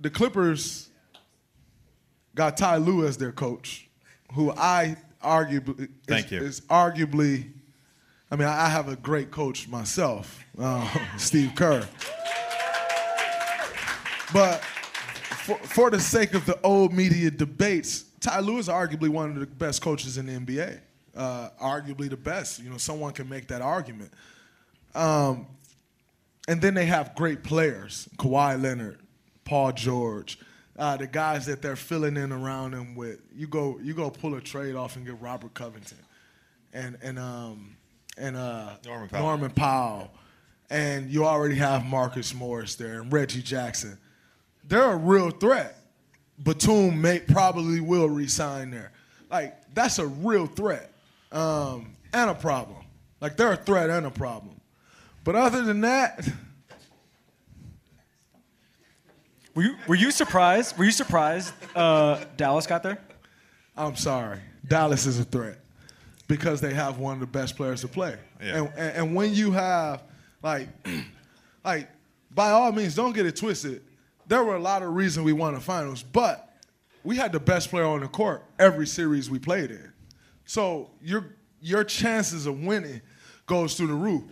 [0.00, 0.88] The Clippers
[2.34, 3.88] got Ty Lue as their coach,
[4.32, 6.38] who I arguably Thank is, you.
[6.38, 7.50] is arguably.
[8.30, 11.88] I mean, I have a great coach myself, uh, Steve Kerr.
[14.32, 14.62] But
[15.46, 19.40] for, for the sake of the old media debates, Ty Lue is arguably one of
[19.40, 20.80] the best coaches in the NBA.
[21.16, 22.60] Uh, arguably the best.
[22.62, 24.12] You know, someone can make that argument.
[24.94, 25.46] Um,
[26.46, 28.98] and then they have great players: Kawhi Leonard,
[29.48, 30.38] Paul George,
[30.78, 33.20] uh, the guys that they're filling in around him with.
[33.34, 35.96] You go, you go pull a trade off and get Robert Covington,
[36.74, 37.74] and and um,
[38.18, 39.22] and uh, Norman Powell.
[39.22, 40.10] Norman Powell,
[40.68, 43.96] and you already have Marcus Morris there and Reggie Jackson.
[44.64, 45.76] They're a real threat.
[46.44, 48.92] Batum may probably will resign there.
[49.30, 50.92] Like that's a real threat
[51.32, 52.84] um, and a problem.
[53.22, 54.60] Like they're a threat and a problem.
[55.24, 56.28] But other than that,
[59.58, 60.78] Were you, were you surprised?
[60.78, 62.96] Were you surprised uh, Dallas got there?
[63.76, 64.38] I'm sorry.
[64.64, 65.58] Dallas is a threat
[66.28, 68.14] because they have one of the best players to play.
[68.40, 68.58] Yeah.
[68.58, 70.04] And, and and when you have
[70.44, 70.68] like
[71.64, 71.88] like
[72.32, 73.82] by all means, don't get it twisted.
[74.28, 76.56] There were a lot of reasons we won the finals, but
[77.02, 79.92] we had the best player on the court every series we played in.
[80.44, 83.00] So your your chances of winning
[83.46, 84.22] goes through the roof.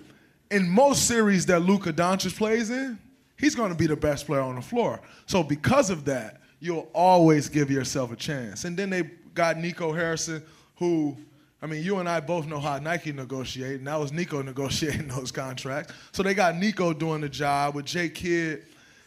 [0.52, 2.96] In most series that Luka Doncic plays in,
[3.38, 5.00] he's going to be the best player on the floor.
[5.26, 8.64] So because of that, you'll always give yourself a chance.
[8.64, 9.02] And then they
[9.34, 10.42] got Nico Harrison,
[10.76, 11.16] who,
[11.62, 15.08] I mean, you and I both know how Nike negotiate, and that was Nico negotiating
[15.08, 15.92] those contracts.
[16.12, 18.64] So they got Nico doing the job with Jay Kidd,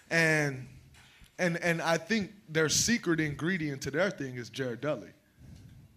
[0.09, 0.67] and
[1.37, 5.09] and and I think their secret ingredient to their thing is Jared Dudley.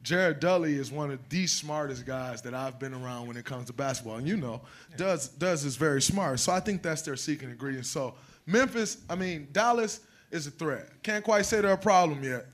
[0.03, 3.67] Jared Dudley is one of the smartest guys that I've been around when it comes
[3.69, 4.17] to basketball.
[4.17, 4.61] And you know,
[4.97, 6.41] Does Does is very smart.
[6.41, 7.87] So I think that's their secret ingredient.
[7.87, 8.15] So
[8.47, 10.01] Memphis, I mean, Dallas
[10.31, 10.89] is a threat.
[11.03, 12.47] Can't quite say they're a problem yet,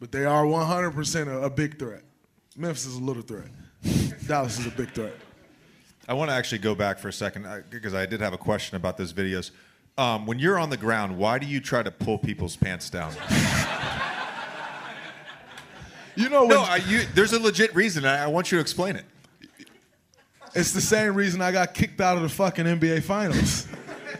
[0.00, 2.02] but they are 100% a, a big threat.
[2.56, 3.48] Memphis is a little threat.
[4.26, 5.14] Dallas is a big threat.
[6.08, 8.38] I want to actually go back for a second uh, because I did have a
[8.38, 9.52] question about those videos.
[9.98, 13.12] Um, when you're on the ground, why do you try to pull people's pants down?
[16.18, 18.04] You know, no, when- I, you, there's a legit reason.
[18.04, 19.04] I, I want you to explain it.
[20.52, 23.68] It's the same reason I got kicked out of the fucking NBA Finals.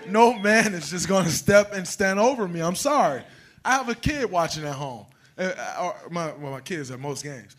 [0.09, 2.61] no man is just gonna step and stand over me.
[2.61, 3.25] I'm sorry.
[3.65, 5.07] I have a kid watching at home.
[5.37, 7.57] Uh, or my, well, my kids at most games.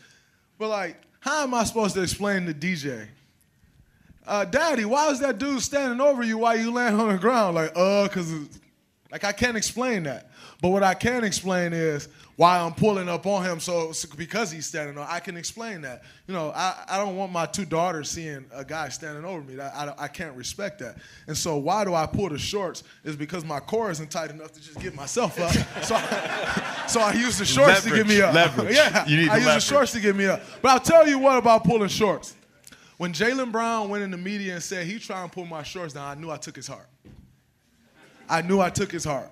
[0.58, 3.08] But like, how am I supposed to explain to DJ?
[4.26, 7.56] Uh, Daddy, why is that dude standing over you while you land on the ground?
[7.56, 8.32] Like, uh, cause
[9.12, 10.29] like I can't explain that.
[10.62, 13.60] But what I can explain is why I'm pulling up on him.
[13.60, 16.02] So, because he's standing on, I can explain that.
[16.26, 19.54] You know, I, I don't want my two daughters seeing a guy standing over me.
[19.56, 20.96] That, I, I can't respect that.
[21.26, 22.82] And so why do I pull the shorts?
[23.04, 25.52] Is because my core isn't tight enough to just get myself up.
[25.84, 28.34] so, I, so I use the shorts to get me up.
[28.34, 28.74] Leverage.
[28.74, 29.64] yeah, You need I use leverage.
[29.64, 30.42] the shorts to get me up.
[30.60, 32.36] But I'll tell you what about pulling shorts.
[32.98, 35.94] When Jaylen Brown went in the media and said he tried to pull my shorts
[35.94, 36.86] down, I knew I took his heart.
[38.28, 39.30] I knew I took his heart.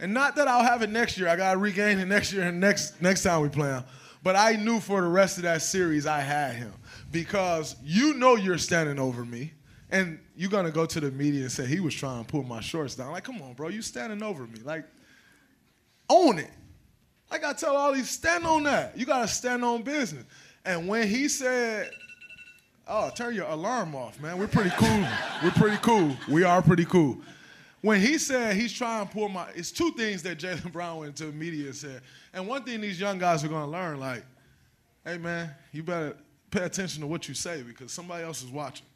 [0.00, 1.28] And not that I'll have it next year.
[1.28, 3.84] I gotta regain it next year and next next time we play him.
[4.22, 6.72] But I knew for the rest of that series I had him.
[7.12, 9.52] Because you know you're standing over me.
[9.90, 12.60] And you're gonna go to the media and say he was trying to pull my
[12.60, 13.12] shorts down.
[13.12, 14.58] Like, come on, bro, you standing over me.
[14.64, 14.84] Like,
[16.10, 16.50] own it.
[17.30, 18.98] I gotta tell all these stand on that.
[18.98, 20.24] You gotta stand on business.
[20.64, 21.90] And when he said,
[22.86, 24.38] Oh, turn your alarm off, man.
[24.38, 25.04] We're pretty cool.
[25.42, 26.14] We're pretty cool.
[26.28, 27.18] We are pretty cool.
[27.84, 31.16] When he said he's trying to pull my, it's two things that Jaylen Brown went
[31.16, 32.00] to the media and said.
[32.32, 34.24] And one thing these young guys are gonna learn, like,
[35.04, 36.16] hey man, you better
[36.50, 38.86] pay attention to what you say because somebody else is watching.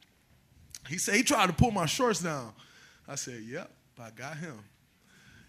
[0.89, 2.55] He said he tried to pull my shorts down.
[3.07, 3.71] I said, yep,
[4.01, 4.59] I got him.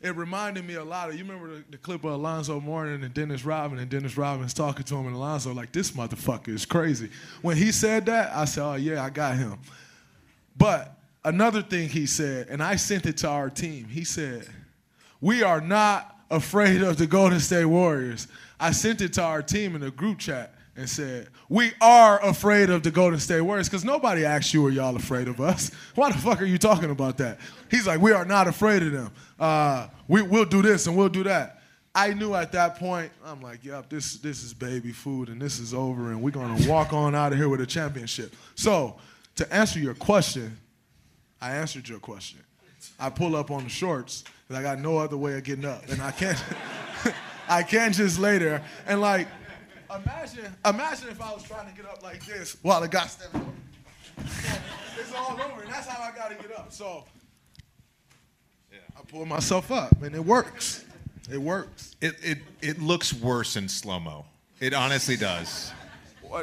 [0.01, 3.13] it reminded me a lot of you remember the, the clip of Alonzo Mourning and
[3.13, 7.09] Dennis Rodman and Dennis Rodman's talking to him and Alonzo like this motherfucker is crazy.
[7.41, 9.59] When he said that, I said, "Oh yeah, I got him."
[10.57, 13.85] But another thing he said, and I sent it to our team.
[13.85, 14.47] He said,
[15.21, 18.27] "We are not afraid of the Golden State Warriors."
[18.59, 22.69] I sent it to our team in a group chat and said, We are afraid
[22.69, 25.71] of the Golden State Warriors because nobody asked you, Are y'all afraid of us?
[25.95, 27.39] Why the fuck are you talking about that?
[27.69, 29.11] He's like, We are not afraid of them.
[29.39, 31.61] Uh, we, we'll do this and we'll do that.
[31.95, 35.59] I knew at that point, I'm like, Yep, this, this is baby food and this
[35.59, 38.33] is over and we're going to walk on out of here with a championship.
[38.55, 38.95] So,
[39.35, 40.57] to answer your question,
[41.41, 42.39] I answered your question.
[42.99, 45.87] I pull up on the shorts because I got no other way of getting up.
[45.89, 46.41] And I can't.
[47.49, 49.27] I can't just lay there and like
[49.93, 53.41] imagine imagine if I was trying to get up like this while the guy standing
[53.41, 53.51] over.
[54.99, 56.71] It's all over, and that's how I gotta get up.
[56.71, 57.05] So
[58.71, 60.85] I pull myself up and it works.
[61.31, 61.95] It works.
[62.01, 64.25] It it it looks worse in slow mo.
[64.59, 65.71] It honestly does.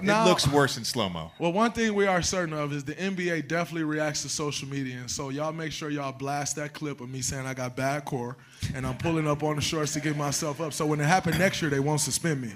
[0.02, 1.32] Now- it looks worse in slow mo.
[1.38, 4.98] Well, one thing we are certain of is the NBA definitely reacts to social media,
[4.98, 8.04] and so y'all make sure y'all blast that clip of me saying I got bad
[8.04, 8.36] core,
[8.74, 10.72] and I'm pulling up on the shorts to get myself up.
[10.72, 12.52] So when it happens next year, they won't suspend me.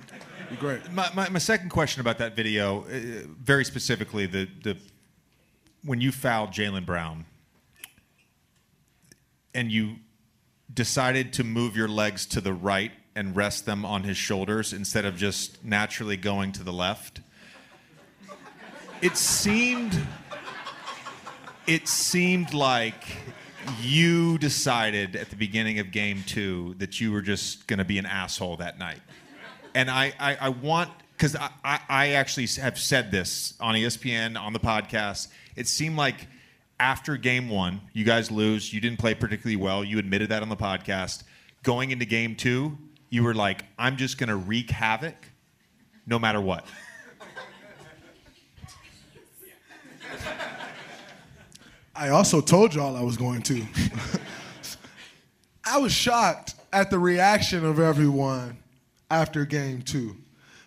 [0.51, 0.91] Be great.
[0.93, 4.77] My, my, my second question about that video, uh, very specifically, the the
[5.85, 7.25] when you fouled Jaylen Brown
[9.55, 9.97] and you
[10.73, 15.05] decided to move your legs to the right and rest them on his shoulders instead
[15.05, 17.21] of just naturally going to the left.
[19.03, 20.01] It seemed
[21.67, 23.05] it seemed like
[23.81, 27.99] you decided at the beginning of game two that you were just going to be
[27.99, 29.01] an asshole that night.
[29.75, 31.51] And I, I, I want, because I,
[31.89, 35.29] I, actually have said this on ESPN, on the podcast.
[35.55, 36.27] It seemed like
[36.81, 39.85] after game one, you guys lose, you didn't play particularly well.
[39.85, 41.23] You admitted that on the podcast.
[41.63, 42.79] Going into game two,
[43.11, 45.17] you were like, I'm just going to wreak havoc
[46.07, 46.65] no matter what.
[51.95, 53.63] I also told y'all I was going to.
[55.65, 58.57] I was shocked at the reaction of everyone
[59.11, 60.17] after game two.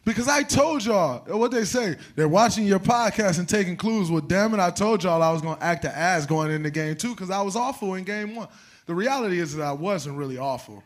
[0.06, 4.12] Because I told y'all, what they say, they're watching your podcast and taking clues.
[4.12, 6.70] Well, damn it, I told y'all I was going to act the ass going into
[6.70, 8.50] game two because I was awful in game one.
[8.86, 10.84] The reality is that I wasn't really awful.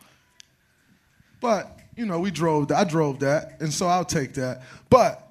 [1.39, 2.77] But, you know, we drove that.
[2.77, 4.63] I drove that, and so I'll take that.
[4.89, 5.27] But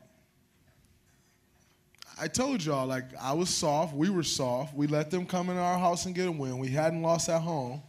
[2.18, 3.94] I told y'all, like, I was soft.
[3.94, 4.74] We were soft.
[4.74, 6.58] We let them come in our house and get a win.
[6.58, 7.82] We hadn't lost at home.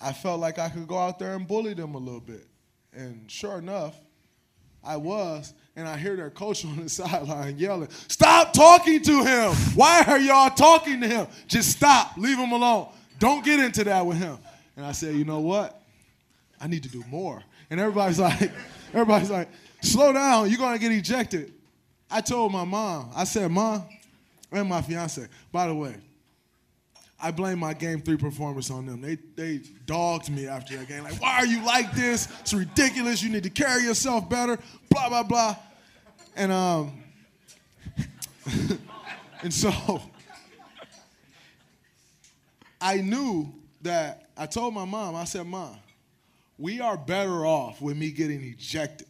[0.00, 2.46] I felt like I could go out there and bully them a little bit.
[2.94, 3.98] And sure enough,
[4.82, 5.52] I was.
[5.74, 9.52] And I hear their coach on the sideline yelling, Stop talking to him.
[9.74, 11.26] Why are y'all talking to him?
[11.46, 12.16] Just stop.
[12.16, 12.88] Leave him alone.
[13.18, 14.38] Don't get into that with him.
[14.76, 15.82] And I said, You know what?
[16.60, 17.42] I need to do more.
[17.70, 18.50] And everybody's like,
[18.92, 19.48] everybody's like,
[19.82, 21.52] slow down, you're gonna get ejected.
[22.10, 23.84] I told my mom, I said, Mom,
[24.52, 25.96] and my fiance, by the way,
[27.20, 29.00] I blame my game three performance on them.
[29.00, 31.02] They they dogged me after that game.
[31.04, 32.28] Like, why are you like this?
[32.40, 33.22] It's ridiculous.
[33.22, 34.58] You need to carry yourself better.
[34.90, 35.56] Blah blah blah.
[36.36, 36.92] And um,
[39.42, 39.72] and so
[42.80, 43.52] I knew
[43.82, 45.76] that I told my mom, I said, Mom,
[46.58, 49.08] we are better off with me getting ejected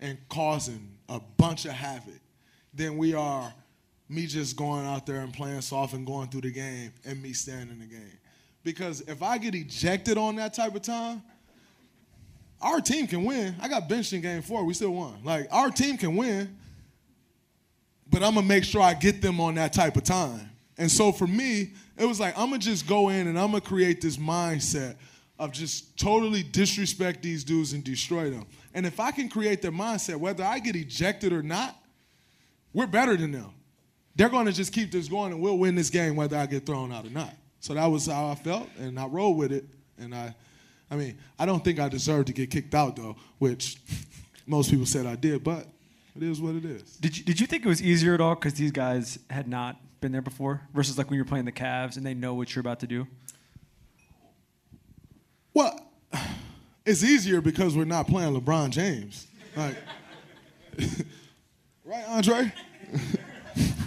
[0.00, 2.20] and causing a bunch of havoc
[2.74, 3.52] than we are
[4.08, 7.32] me just going out there and playing soft and going through the game and me
[7.32, 8.18] standing in the game.
[8.62, 11.22] Because if I get ejected on that type of time,
[12.60, 13.54] our team can win.
[13.60, 14.64] I got benched in game four.
[14.64, 15.14] We still won.
[15.24, 16.56] Like, our team can win,
[18.10, 20.50] but I'm going to make sure I get them on that type of time.
[20.76, 23.50] And so for me, it was like, I'm going to just go in and I'm
[23.50, 24.96] going to create this mindset
[25.40, 28.44] of just totally disrespect these dudes and destroy them.
[28.74, 31.76] And if I can create their mindset, whether I get ejected or not,
[32.74, 33.50] we're better than them.
[34.14, 36.66] They're going to just keep this going and we'll win this game whether I get
[36.66, 37.34] thrown out or not.
[37.58, 39.64] So that was how I felt, and I rolled with it.
[39.98, 40.34] And I,
[40.90, 43.78] I mean, I don't think I deserved to get kicked out though, which
[44.46, 45.66] most people said I did, but
[46.16, 46.82] it is what it is.
[46.96, 49.76] Did you, did you think it was easier at all because these guys had not
[50.02, 52.60] been there before versus like when you're playing the Cavs and they know what you're
[52.60, 53.06] about to do?
[55.54, 55.78] Well,
[56.86, 59.26] it's easier because we're not playing LeBron James.
[59.56, 59.76] Like,
[61.84, 62.52] right, Andre?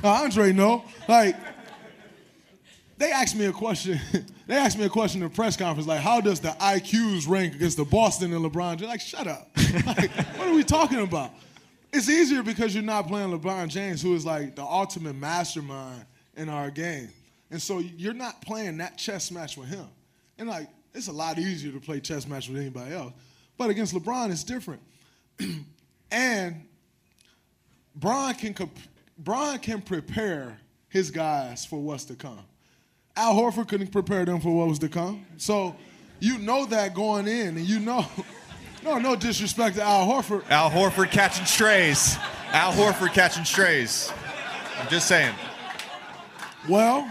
[0.04, 0.84] Uh, Andre, no.
[1.08, 1.38] Like,
[2.98, 4.00] they asked me a question.
[4.48, 7.56] they asked me a question in the press conference, like, how does the IQs rank
[7.56, 8.80] against the Boston and LeBron?
[8.80, 9.50] They're like, shut up.
[9.86, 11.32] like, what are we talking about?
[11.94, 16.06] It's easier because you're not playing LeBron James, who is like the ultimate mastermind
[16.36, 17.10] in our game.
[17.52, 19.86] And so you're not playing that chess match with him.
[20.38, 23.14] And like, it's a lot easier to play chess match with anybody else.
[23.58, 24.82] But against LeBron, it's different.
[26.12, 26.66] and
[27.96, 28.78] Bron can comp-
[29.18, 32.40] Bron can prepare his guys for what's to come.
[33.16, 35.26] Al Horford couldn't prepare them for what was to come.
[35.38, 35.76] So
[36.20, 38.06] you know that going in, and you know,
[38.84, 40.50] no, no disrespect to Al Horford.
[40.50, 42.18] Al Horford catching strays.
[42.52, 44.12] Al Horford catching strays.
[44.80, 45.34] I'm just saying.
[46.68, 47.10] Well,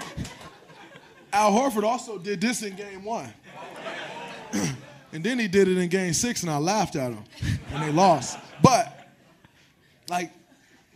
[1.33, 3.33] Al Horford also did this in game one.
[5.13, 7.25] and then he did it in game six, and I laughed at him.
[7.73, 8.39] And they lost.
[8.63, 9.11] But,
[10.09, 10.33] like,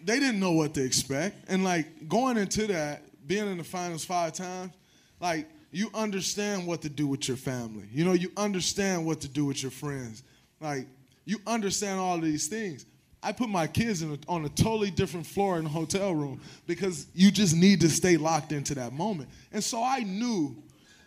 [0.05, 1.49] they didn't know what to expect.
[1.49, 4.73] And, like, going into that, being in the finals five times,
[5.21, 7.87] like, you understand what to do with your family.
[7.93, 10.23] You know, you understand what to do with your friends.
[10.61, 10.87] Like,
[11.25, 12.87] you understand all of these things.
[13.23, 17.09] I put my kids a, on a totally different floor in the hotel room because
[17.15, 19.29] you just need to stay locked into that moment.
[19.53, 20.57] And so I knew,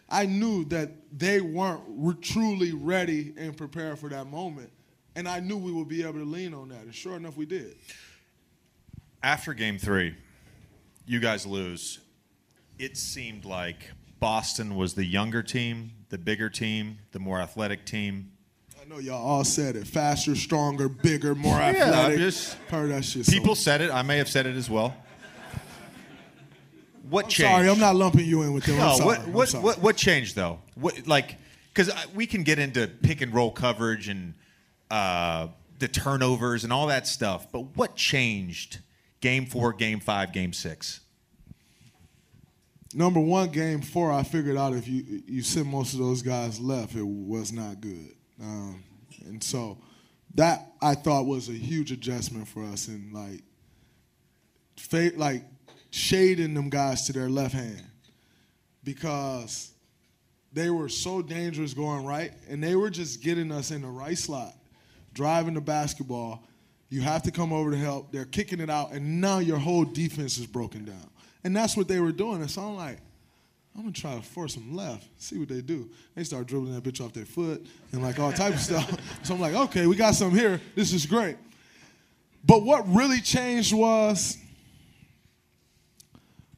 [0.09, 4.71] I knew that they weren't re- truly ready and prepared for that moment.
[5.15, 6.81] And I knew we would be able to lean on that.
[6.81, 7.75] And sure enough, we did.
[9.21, 10.15] After game three,
[11.05, 11.99] you guys lose.
[12.77, 18.31] It seemed like Boston was the younger team, the bigger team, the more athletic team.
[18.81, 19.85] I know y'all all said it.
[19.85, 22.19] Faster, stronger, bigger, more Yeah, athletic.
[22.19, 23.25] just- Heard that shit.
[23.25, 23.91] so People said it.
[23.91, 24.95] I may have said it as well.
[27.09, 27.51] What I'm changed?
[27.51, 28.77] sorry, I'm not lumping you in with them.
[28.77, 30.59] No, what what, what what changed though?
[30.75, 31.37] What like
[31.73, 34.33] because we can get into pick and roll coverage and
[34.91, 35.47] uh,
[35.79, 38.79] the turnovers and all that stuff, but what changed?
[39.21, 41.01] Game four, game five, game six.
[42.93, 46.59] Number one, game four, I figured out if you you sent most of those guys
[46.59, 48.15] left, it was not good.
[48.41, 48.83] Um,
[49.25, 49.77] and so
[50.35, 53.43] that I thought was a huge adjustment for us and like
[54.77, 55.43] fa- like
[55.91, 57.83] shading them guys to their left hand
[58.83, 59.71] because
[60.51, 64.17] they were so dangerous going right and they were just getting us in the right
[64.17, 64.53] slot,
[65.13, 66.43] driving the basketball.
[66.89, 68.11] You have to come over to help.
[68.11, 71.09] They're kicking it out, and now your whole defense is broken down.
[71.43, 72.41] And that's what they were doing.
[72.41, 72.97] And so I'm like,
[73.75, 75.89] I'm gonna try to force them left, see what they do.
[76.15, 78.89] They start dribbling that bitch off their foot and like all type of stuff.
[79.23, 80.59] So I'm like, okay, we got some here.
[80.75, 81.37] This is great.
[82.43, 84.37] But what really changed was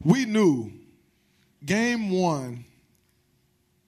[0.04, 0.72] we knew
[1.64, 2.64] game one,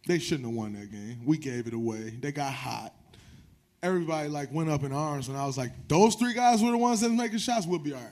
[0.07, 1.25] they shouldn't have won that game.
[1.25, 2.17] We gave it away.
[2.21, 2.95] They got hot.
[3.83, 6.79] Everybody like went up in arms when I was like, those three guys were the
[6.79, 8.11] ones that was making shots, we'll be all right.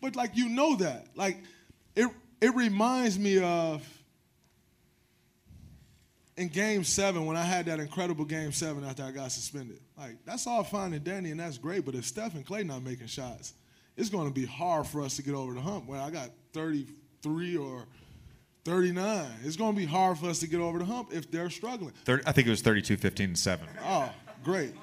[0.00, 1.06] But like you know that.
[1.14, 1.38] Like
[1.96, 2.08] it
[2.40, 3.82] it reminds me of
[6.36, 9.80] in game seven when I had that incredible game seven after I got suspended.
[9.96, 12.82] Like that's all fine and dandy and that's great, but if Steph and Klay not
[12.82, 13.54] making shots,
[13.96, 16.30] it's gonna be hard for us to get over the hump when I got
[17.24, 17.86] 33 or
[18.64, 19.26] 39.
[19.44, 21.92] It's gonna be hard for us to get over the hump if they're struggling.
[22.04, 23.66] Thir I think it was 32, 15, and seven.
[23.84, 24.10] Oh,
[24.42, 24.74] great.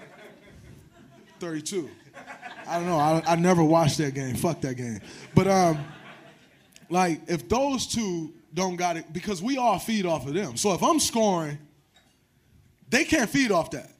[1.40, 1.90] 32.
[2.68, 2.98] I don't know.
[2.98, 4.36] I, I never watched that game.
[4.36, 5.00] Fuck that game.
[5.36, 5.86] But um,
[6.90, 10.58] like if those two don't got it, because we all feed off of them.
[10.58, 11.58] So if I'm scoring,
[12.90, 13.92] they can't feed off that.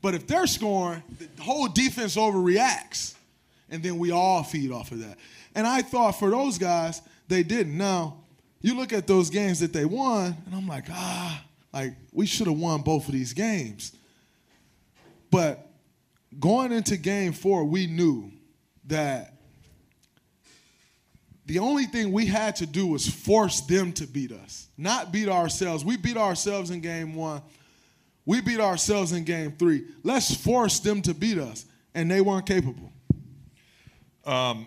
[0.00, 1.02] But if they're scoring,
[1.36, 3.14] the whole defense overreacts,
[3.68, 5.18] and then we all feed off of that.
[5.54, 7.76] And I thought for those guys, they didn't.
[7.76, 8.18] Now,
[8.60, 12.46] you look at those games that they won, and I'm like, ah, like we should
[12.46, 13.92] have won both of these games.
[15.30, 15.68] But
[16.38, 18.32] going into game four, we knew
[18.86, 19.34] that
[21.46, 25.28] the only thing we had to do was force them to beat us, not beat
[25.28, 25.84] ourselves.
[25.84, 27.42] We beat ourselves in game one.
[28.26, 29.86] We beat ourselves in game three.
[30.02, 31.64] Let's force them to beat us.
[31.94, 32.92] And they weren't capable.
[34.26, 34.66] Um,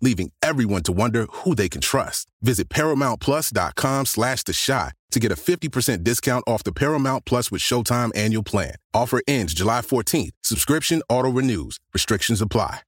[0.00, 2.30] leaving everyone to wonder who they can trust.
[2.42, 7.60] Visit ParamountPlus.com slash The Chi to get a 50% discount off the Paramount Plus with
[7.60, 8.74] Showtime annual plan.
[8.94, 10.30] Offer ends July 14th.
[10.42, 11.78] Subscription auto-renews.
[11.92, 12.80] Restrictions apply.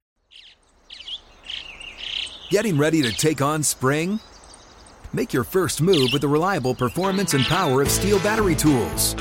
[2.51, 4.21] Getting ready to take on spring?
[5.15, 9.15] Make your first move with the reliable performance and power of STIHL battery tools.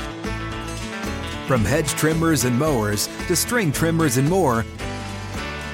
[1.46, 4.64] From hedge trimmers and mowers to string trimmers and more,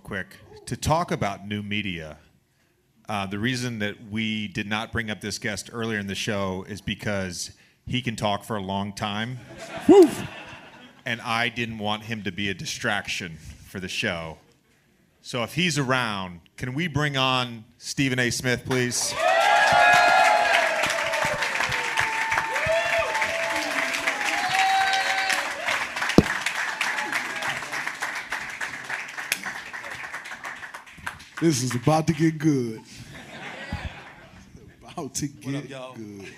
[0.00, 0.36] Quick
[0.66, 2.18] to talk about new media.
[3.08, 6.64] Uh, the reason that we did not bring up this guest earlier in the show
[6.68, 7.50] is because
[7.86, 9.38] he can talk for a long time.
[11.04, 13.36] and I didn't want him to be a distraction
[13.66, 14.38] for the show.
[15.20, 18.30] So if he's around, can we bring on Stephen A.
[18.30, 19.14] Smith, please?
[31.42, 32.80] This is about to get good.
[34.92, 35.92] About to get What up, y'all?
[35.96, 36.28] good.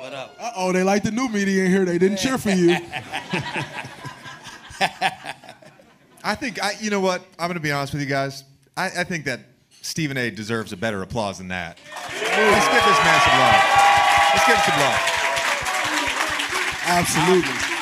[0.00, 0.34] What up?
[0.40, 1.84] Uh oh, they like the new media in here.
[1.84, 2.70] They didn't cheer for you.
[6.24, 6.72] I think I.
[6.80, 7.26] You know what?
[7.38, 8.44] I'm going to be honest with you guys.
[8.74, 9.40] I, I think that
[9.82, 10.30] Stephen A.
[10.30, 11.76] deserves a better applause than that.
[12.08, 13.64] Let's give this man some love.
[14.32, 15.00] Let's give him some love.
[16.86, 17.73] Absolutely.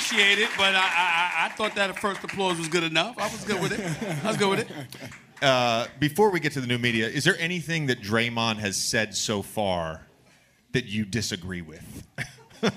[0.00, 3.18] I appreciate it, but I, I, I- I thought that first applause was good enough.
[3.18, 4.24] I was good with it.
[4.24, 4.70] I was good with it.
[5.42, 9.14] Uh, before we get to the new media, is there anything that Draymond has said
[9.16, 10.02] so far
[10.72, 12.06] that you disagree with?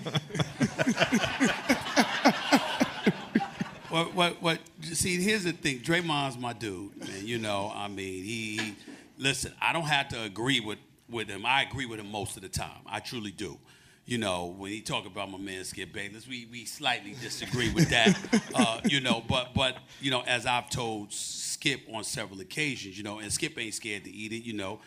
[3.90, 4.60] What, what, what?
[4.82, 5.80] See, here's the thing.
[5.82, 7.28] Draymond's my dude, man.
[7.28, 8.76] You know, I mean, he, he.
[9.20, 11.46] Listen, I don't have to agree with with him.
[11.46, 12.80] I agree with him most of the time.
[12.88, 13.60] I truly do.
[14.06, 17.90] You know, when he talk about my man Skip Bayless, we we slightly disagree with
[17.90, 18.18] that.
[18.56, 23.04] uh, you know, but but you know, as I've told Skip on several occasions, you
[23.04, 24.44] know, and Skip ain't scared to eat it.
[24.44, 24.82] You know,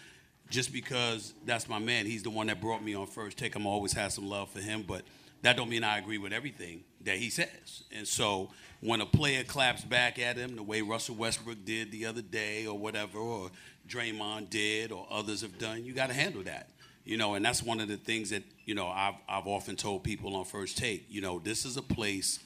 [0.51, 2.05] just because that's my man.
[2.05, 3.55] He's the one that brought me on first take.
[3.55, 5.03] I'm always have some love for him, but
[5.43, 7.85] that don't mean I agree with everything that he says.
[7.93, 8.51] And so
[8.81, 12.67] when a player claps back at him the way Russell Westbrook did the other day
[12.67, 13.51] or whatever, or
[13.89, 16.71] Draymond did or others have done, you got to handle that.
[17.07, 20.03] You know, and that's one of the things that, you know, I've, I've often told
[20.03, 22.41] people on first take, you know, this is a place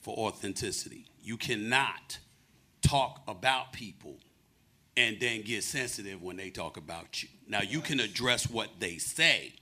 [0.00, 1.04] for authenticity.
[1.22, 2.18] You cannot
[2.80, 4.16] talk about people
[4.96, 7.28] and then get sensitive when they talk about you.
[7.46, 9.52] Now you can address what they say.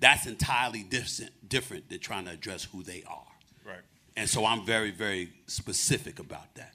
[0.00, 3.24] That's entirely different different than trying to address who they are.
[3.64, 3.80] Right.
[4.14, 6.74] And so I'm very very specific about that.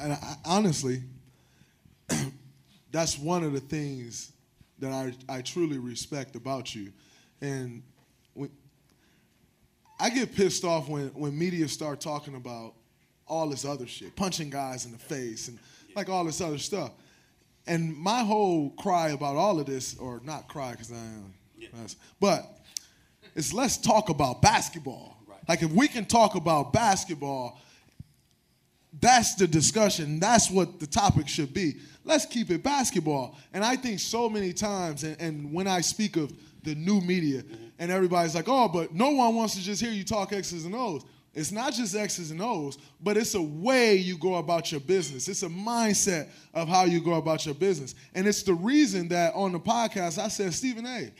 [0.00, 1.02] and I, honestly,
[2.92, 4.30] that's one of the things
[4.78, 6.92] that I, I truly respect about you.
[7.40, 7.82] And
[8.34, 8.50] when,
[9.98, 12.74] I get pissed off when, when media start talking about
[13.26, 15.58] all this other shit, punching guys in the face and
[15.94, 16.92] like all this other stuff.
[17.66, 21.34] And my whole cry about all of this, or not cry because I am,
[21.72, 22.60] that's- but
[23.34, 25.16] it's let's talk about basketball.
[25.48, 27.60] Like if we can talk about basketball,
[29.00, 30.18] that's the discussion.
[30.20, 31.76] That's what the topic should be.
[32.06, 33.36] Let's keep it basketball.
[33.52, 36.32] And I think so many times, and, and when I speak of
[36.62, 37.42] the new media,
[37.78, 40.74] and everybody's like, oh, but no one wants to just hear you talk X's and
[40.74, 41.04] O's.
[41.34, 45.28] It's not just X's and O's, but it's a way you go about your business.
[45.28, 47.94] It's a mindset of how you go about your business.
[48.14, 51.10] And it's the reason that on the podcast I said, Stephen A.,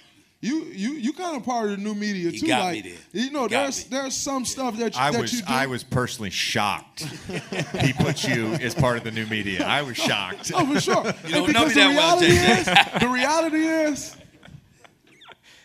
[0.40, 2.46] you you you kind of part of the new media He too.
[2.46, 3.24] got like me there.
[3.24, 5.44] you know, He there's there's some stuff that you, I that was you do.
[5.48, 7.00] I was personally shocked.
[7.80, 9.64] he put you as part of the new media.
[9.66, 10.52] I was shocked.
[10.54, 11.04] Oh, for sure.
[11.26, 12.94] You don't know me that well, JJ.
[12.94, 14.16] is, the reality is,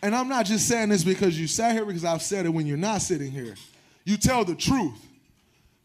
[0.01, 2.65] and I'm not just saying this because you sat here, because I've said it when
[2.65, 3.55] you're not sitting here.
[4.05, 5.07] You tell the truth.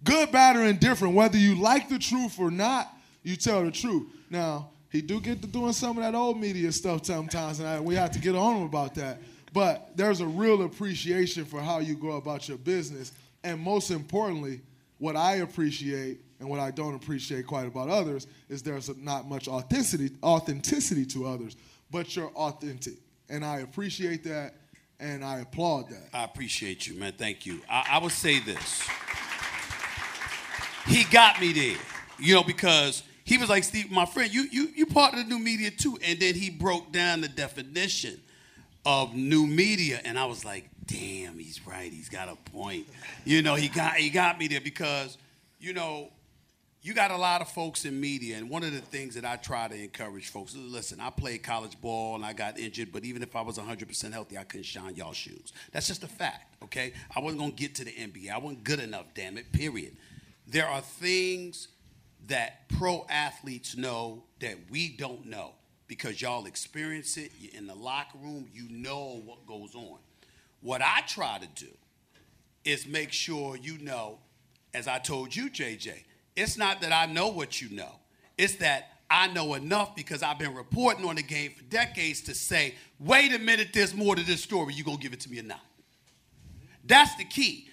[0.04, 2.88] Good, bad, or indifferent, whether you like the truth or not,
[3.24, 4.06] you tell the truth.
[4.30, 7.80] Now, he do get to doing some of that old media stuff sometimes, and I,
[7.80, 9.20] we have to get on him about that.
[9.52, 13.12] But there's a real appreciation for how you go about your business,
[13.44, 14.62] and most importantly,
[14.98, 19.48] what I appreciate and what I don't appreciate quite about others is there's not much
[19.48, 21.56] authenticity authenticity to others,
[21.90, 22.94] but you're authentic,
[23.28, 24.54] and I appreciate that,
[24.98, 26.08] and I applaud that.
[26.14, 27.12] I appreciate you, man.
[27.18, 27.60] Thank you.
[27.68, 28.88] I, I would say this.
[30.86, 31.76] He got me there,
[32.18, 35.24] you know, because he was like, Steve, my friend, you you you part of the
[35.24, 35.98] new media too.
[36.04, 38.20] And then he broke down the definition
[38.84, 41.92] of new media, and I was like, damn, he's right.
[41.92, 42.86] He's got a point.
[43.24, 45.18] You know, he got he got me there because,
[45.58, 46.10] you know,
[46.82, 49.34] you got a lot of folks in media, and one of the things that I
[49.34, 53.04] try to encourage folks is listen, I played college ball and I got injured, but
[53.04, 55.52] even if I was 100% healthy, I couldn't shine y'all shoes.
[55.72, 56.92] That's just a fact, okay?
[57.16, 58.30] I wasn't gonna get to the NBA.
[58.30, 59.96] I wasn't good enough, damn it, period.
[60.46, 61.66] there are things
[62.28, 65.52] that pro athletes know that we don't know
[65.88, 67.30] because y'all experience it.
[67.38, 69.98] You're in the locker room, you know what goes on.
[70.60, 71.70] What I try to do
[72.64, 74.18] is make sure you know,
[74.74, 76.02] as I told you, JJ,
[76.34, 78.00] it's not that I know what you know,
[78.36, 82.34] it's that I know enough because I've been reporting on the game for decades to
[82.34, 84.74] say, wait a minute, there's more to this story.
[84.74, 85.60] You gonna give it to me or not?
[86.84, 87.68] That's the key.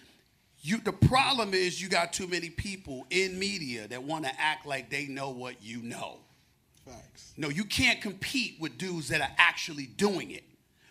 [0.65, 4.65] You, the problem is you got too many people in media that want to act
[4.65, 6.19] like they know what you know.
[6.85, 7.33] Facts.
[7.35, 10.45] No, you can't compete with dudes that are actually doing it.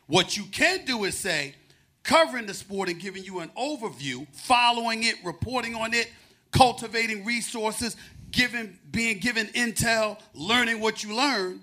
[0.08, 1.54] What you can do is say,
[2.02, 6.12] covering the sport and giving you an overview, following it, reporting on it,
[6.50, 7.96] cultivating resources,
[8.30, 11.60] giving, being given intel, learning what you learn.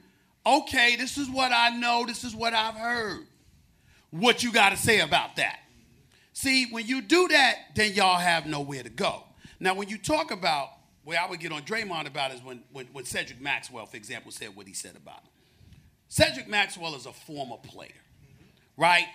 [0.48, 3.28] Okay, this is what I know, this is what I've heard.
[4.10, 5.60] What you got to say about that?
[6.40, 9.24] See, when you do that, then y'all have nowhere to go.
[9.60, 10.70] Now, when you talk about,
[11.04, 14.32] where I would get on Draymond about is when, when, when Cedric Maxwell, for example,
[14.32, 15.32] said what he said about him.
[16.08, 17.92] Cedric Maxwell is a former player,
[18.78, 19.08] right?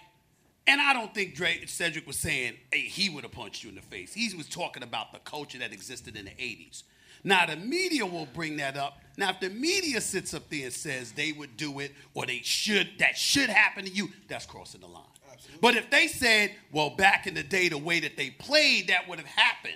[0.67, 3.77] And I don't think Dre, Cedric was saying, hey, he would have punched you in
[3.77, 4.13] the face.
[4.13, 6.83] He was talking about the culture that existed in the 80s.
[7.27, 8.99] Now, the media will bring that up.
[9.17, 12.43] Now, if the media sits up there and says they would do it or they
[12.43, 15.05] should, that should happen to you, that's crossing the line.
[15.61, 19.09] But if they said, well, back in the day, the way that they played, that
[19.09, 19.75] would have happened,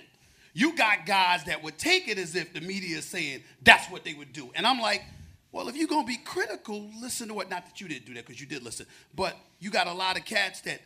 [0.53, 4.03] you got guys that would take it as if the media is saying that's what
[4.03, 4.51] they would do.
[4.55, 5.03] And I'm like,
[5.51, 8.13] well, if you're going to be critical, listen to what, not that you didn't do
[8.15, 8.85] that because you did listen,
[9.15, 10.81] but you got a lot of cats that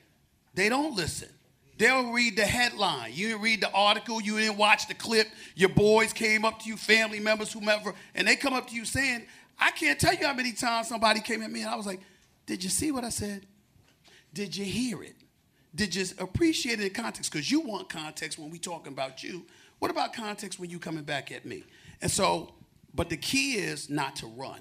[0.53, 1.29] they don't listen.
[1.77, 3.11] They'll read the headline.
[3.13, 4.21] You didn't read the article.
[4.21, 5.27] You didn't watch the clip.
[5.55, 8.85] Your boys came up to you, family members, whomever, and they come up to you
[8.85, 9.25] saying,
[9.59, 12.01] I can't tell you how many times somebody came at me and I was like,
[12.45, 13.45] Did you see what I said?
[14.33, 15.15] Did you hear it?
[15.75, 17.31] Did you appreciate it in context?
[17.31, 19.45] Because you want context when we talking about you.
[19.79, 21.63] What about context when you coming back at me?
[22.01, 22.53] And so,
[22.93, 24.59] but the key is not to run.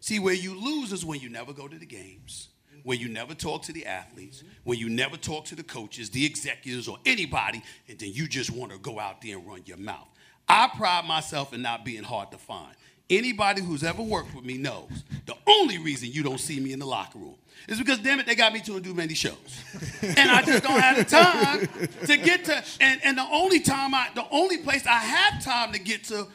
[0.00, 2.48] See, where you lose is when you never go to the games,
[2.82, 6.26] when you never talk to the athletes, when you never talk to the coaches, the
[6.26, 9.78] executives, or anybody, and then you just want to go out there and run your
[9.78, 10.06] mouth.
[10.46, 12.76] I pride myself in not being hard to find.
[13.10, 16.78] Anybody who's ever worked with me knows the only reason you don't see me in
[16.78, 17.34] the locker room
[17.68, 19.36] is because, damn it, they got me to do many shows.
[20.02, 21.68] and I just don't have the time
[22.06, 25.72] to get to, and, and the only time I, the only place I have time
[25.72, 26.26] to get to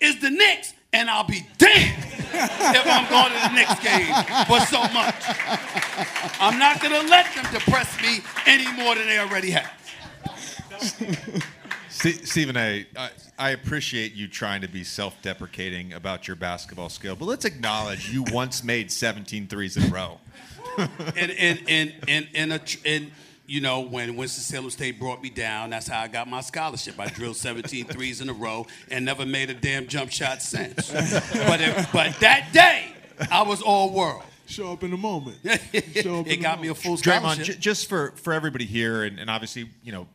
[0.00, 4.14] is the Knicks, and I'll be damned if I'm going to the Knicks game
[4.46, 5.14] for so much.
[6.40, 9.72] I'm not going to let them depress me any more than they already have.
[11.98, 17.24] Stephen A., I, I appreciate you trying to be self-deprecating about your basketball skill, but
[17.24, 20.18] let's acknowledge you once made 17 threes in a row.
[21.16, 23.10] and and and and and, a, and
[23.46, 27.00] you know when Winston-Salem State brought me down, that's how I got my scholarship.
[27.00, 30.92] I drilled 17 threes in a row and never made a damn jump shot since.
[30.92, 32.92] but it, but that day,
[33.30, 34.22] I was all world.
[34.46, 35.36] Show up in the moment.
[35.96, 37.44] Show up it got me a full Draymond, scholarship.
[37.44, 40.06] j- just for, for everybody here, and, and obviously, you know,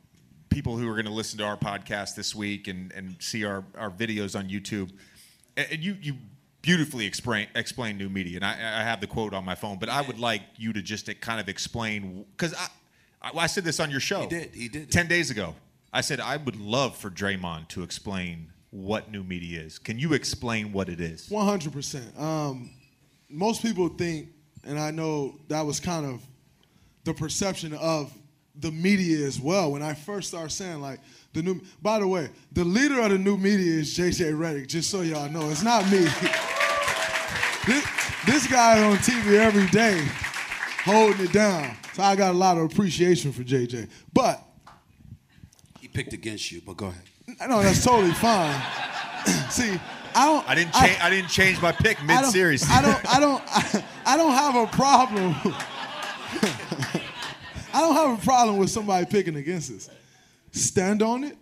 [0.54, 3.64] people who are going to listen to our podcast this week and, and see our,
[3.76, 4.92] our videos on YouTube,
[5.58, 6.16] and and you, you
[6.62, 9.90] beautifully explain, explain new media, and I, I have the quote on my phone, but
[9.90, 12.68] I would like you to just to kind of explain, because I,
[13.22, 14.22] I, I said this on your show.
[14.22, 14.92] He did, he did.
[14.92, 15.56] 10 days ago.
[15.92, 19.78] I said, I would love for Draymond to explain what new media is.
[19.78, 21.30] Can you explain what it is?
[21.30, 22.20] One hundred percent.
[22.20, 22.72] Um,
[23.30, 24.30] most people think,
[24.64, 26.22] and I know that was kind of
[27.04, 28.12] the perception of
[28.60, 29.72] the media as well.
[29.72, 31.00] When I first started saying like
[31.34, 31.62] the new.
[31.82, 34.68] By the way, the leader of the new media is JJ Redick.
[34.68, 36.00] Just so y'all know, it's not me.
[37.66, 37.86] this,
[38.26, 40.06] this guy on TV every day,
[40.86, 41.76] holding it down.
[41.94, 43.90] So I got a lot of appreciation for JJ.
[44.14, 44.42] But
[45.80, 47.50] he picked against you, but go ahead.
[47.50, 48.62] no, that's totally fine.
[49.50, 49.80] See,
[50.16, 50.48] I don't.
[50.50, 51.00] I didn't change.
[51.02, 52.36] I, didn't change my pick I don't-.
[52.70, 53.16] I don't.
[53.16, 53.44] I don't.
[53.48, 55.36] I, I don't have a problem.
[57.74, 59.90] I don't have a problem with somebody picking against us.
[60.52, 61.36] Stand on it.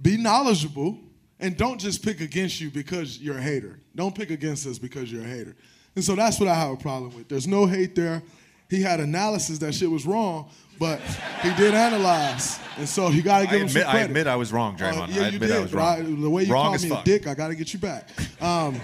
[0.00, 0.98] Be knowledgeable,
[1.40, 3.78] and don't just pick against you because you're a hater.
[3.94, 5.56] Don't pick against us because you're a hater.
[5.94, 7.28] And so that's what I have a problem with.
[7.28, 8.22] There's no hate there.
[8.68, 10.48] He had analysis that shit was wrong,
[10.78, 10.98] but
[11.42, 14.26] he did analyze, and so you got to give I him some admit, I admit
[14.26, 15.08] I was wrong, Uh, Draymond.
[15.14, 15.52] yeah, I you admit did.
[15.52, 15.98] I was wrong.
[15.98, 16.20] Right?
[16.22, 17.02] The way you wrong called me fuck.
[17.02, 18.08] a dick, I got to get you back.
[18.42, 18.80] Um,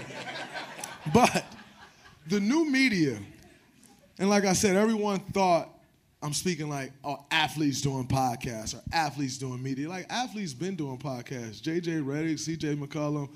[1.13, 1.43] but
[2.27, 3.17] the new media,
[4.19, 5.69] and like I said, everyone thought
[6.21, 9.87] I'm speaking like oh, athletes doing podcasts or athletes doing media.
[9.87, 11.61] Like athletes been doing podcasts.
[11.61, 13.29] JJ Redick, CJ McCollum,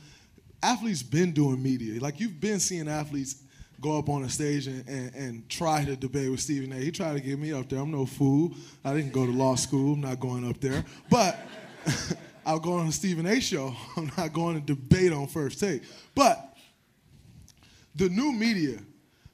[0.62, 2.02] athletes been doing media.
[2.02, 3.44] Like you've been seeing athletes
[3.84, 6.78] go up on a stage and, and, and try to debate with Stephen A.
[6.78, 7.80] He tried to get me up there.
[7.80, 8.52] I'm no fool.
[8.84, 9.94] I didn't go to law school.
[9.94, 10.84] I'm not going up there.
[11.10, 11.38] But
[12.46, 13.40] I'll go on the Stephen A.
[13.40, 13.76] show.
[13.98, 15.84] I'm not going to debate on first take.
[16.16, 16.58] But
[17.96, 18.80] the new media,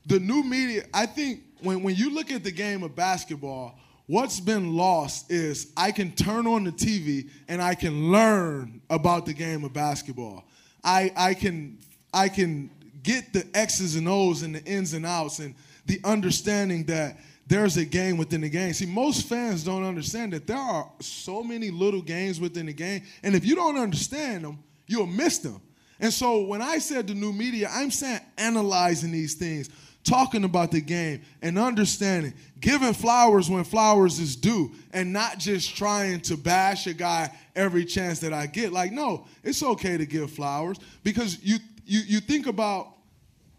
[0.09, 4.39] the new media, I think when, when you look at the game of basketball, what's
[4.39, 9.33] been lost is I can turn on the TV and I can learn about the
[9.33, 10.45] game of basketball.
[10.83, 11.77] I, I can
[12.11, 12.71] I can
[13.03, 15.53] get the X's and O's and the ins and outs and
[15.85, 18.73] the understanding that there's a game within the game.
[18.73, 23.03] See, most fans don't understand that there are so many little games within the game,
[23.21, 25.61] and if you don't understand them, you'll miss them.
[25.99, 29.69] And so when I said the new media, I'm saying analyzing these things,
[30.03, 35.75] talking about the game and understanding, giving flowers when flowers is due, and not just
[35.75, 38.71] trying to bash a guy every chance that I get.
[38.71, 42.93] Like, no, it's okay to give flowers because you you you think about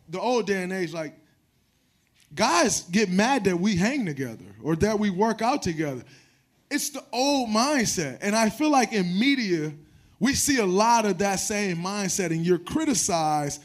[0.08, 1.14] the old day and age, like
[2.34, 6.02] guys get mad that we hang together or that we work out together.
[6.70, 8.18] It's the old mindset.
[8.22, 9.72] And I feel like in media,
[10.20, 13.62] we see a lot of that same mindset, and you're criticized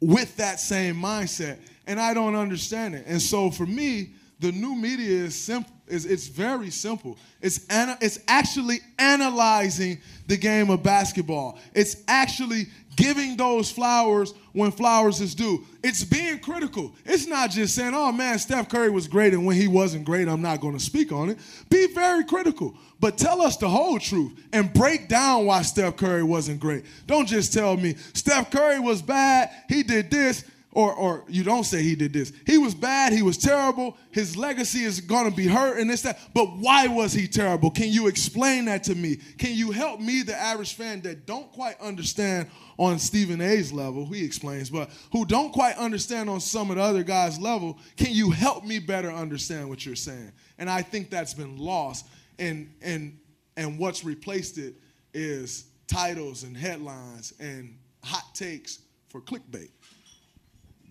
[0.00, 1.58] with that same mindset.
[1.86, 3.04] And I don't understand it.
[3.06, 5.72] And so for me, the new media is simple.
[5.86, 7.16] Is it's very simple.
[7.40, 11.60] It's ana- it's actually analyzing the game of basketball.
[11.74, 12.66] It's actually
[12.96, 15.64] giving those flowers when flowers is due.
[15.84, 16.92] It's being critical.
[17.04, 20.26] It's not just saying, oh man, Steph Curry was great, and when he wasn't great,
[20.26, 21.38] I'm not going to speak on it.
[21.68, 26.24] Be very critical, but tell us the whole truth and break down why Steph Curry
[26.24, 26.84] wasn't great.
[27.06, 30.44] Don't just tell me Steph Curry was bad, he did this.
[30.76, 32.34] Or, or you don't say he did this.
[32.44, 33.14] He was bad.
[33.14, 33.96] He was terrible.
[34.10, 36.18] His legacy is going to be hurt and this, that.
[36.34, 37.70] But why was he terrible?
[37.70, 39.16] Can you explain that to me?
[39.38, 44.04] Can you help me, the average fan that don't quite understand on Stephen A's level,
[44.04, 48.12] he explains, but who don't quite understand on some of the other guys' level, can
[48.12, 50.30] you help me better understand what you're saying?
[50.58, 52.06] And I think that's been lost.
[52.38, 53.18] And and
[53.56, 54.74] and what's replaced it
[55.14, 59.70] is titles and headlines and hot takes for clickbait.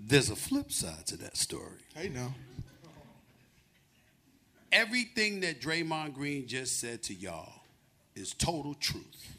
[0.08, 1.80] There's a flip side to that story.
[1.95, 2.36] Hey now.
[4.72, 7.64] Everything that Draymond Green just said to y'all
[8.14, 9.38] is total truth.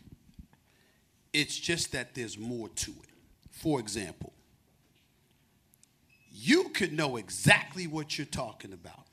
[1.33, 3.11] It's just that there's more to it.
[3.53, 4.33] For example,
[6.33, 9.05] you could know exactly what you're talking about.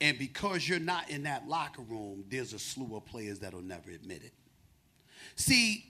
[0.00, 3.90] And because you're not in that locker room, there's a slew of players that'll never
[3.90, 4.32] admit it.
[5.36, 5.84] See,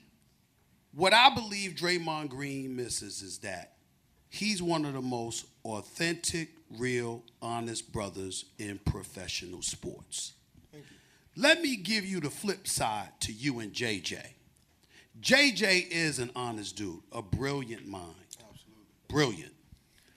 [0.93, 3.77] what I believe Draymond Green misses is that
[4.31, 10.33] he's one of the most authentic, real, honest brothers in professional sports.
[11.35, 14.19] Let me give you the flip side to you and JJ.
[15.21, 18.15] JJ is an honest dude, a brilliant mind.
[18.39, 18.83] Absolutely.
[19.07, 19.53] Brilliant.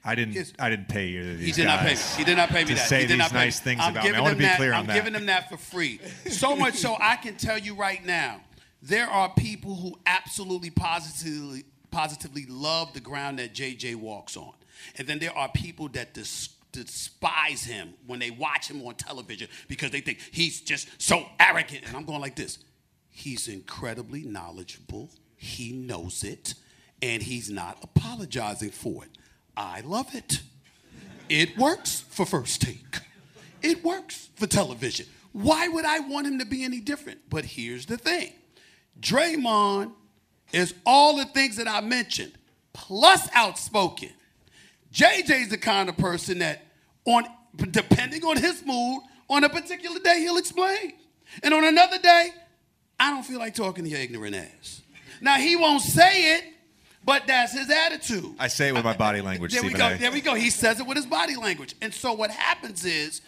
[0.05, 0.53] I didn't.
[0.59, 2.01] I didn't pay either of these He did guys not pay me.
[2.17, 2.89] He did not pay me to that.
[2.89, 3.65] say he did these not pay nice me.
[3.65, 4.11] things I'm about me.
[4.13, 4.93] I want to be that, clear on that.
[4.93, 6.01] I'm giving him that for free.
[6.29, 8.41] So much so I can tell you right now,
[8.83, 14.53] there are people who absolutely positively positively love the ground that JJ walks on.
[14.99, 19.47] And then there are people that dis- despise him when they watch him on television
[19.69, 21.87] because they think he's just so arrogant.
[21.87, 22.59] And I'm going like this.
[23.09, 25.09] He's incredibly knowledgeable.
[25.37, 26.55] He knows it.
[27.01, 29.11] And he's not apologizing for it.
[29.57, 30.41] I love it.
[31.29, 32.99] It works for first take.
[33.63, 35.07] It works for television.
[35.31, 37.21] Why would I want him to be any different?
[37.31, 38.33] But here's the thing
[39.01, 39.93] Draymond
[40.55, 42.33] is all the things that I mentioned,
[42.73, 44.11] plus outspoken.
[44.93, 46.63] JJ's the kind of person that,
[47.05, 47.25] on
[47.71, 50.93] depending on his mood, on a particular day he'll explain,
[51.43, 52.31] and on another day,
[52.99, 54.83] I don't feel like talking to your ignorant ass.
[55.21, 56.45] Now he won't say it,
[57.05, 58.35] but that's his attitude.
[58.39, 59.89] I say it with my body language, There we go.
[59.89, 59.99] A.
[59.99, 60.35] There we go.
[60.35, 61.75] He says it with his body language.
[61.83, 63.21] And so what happens is,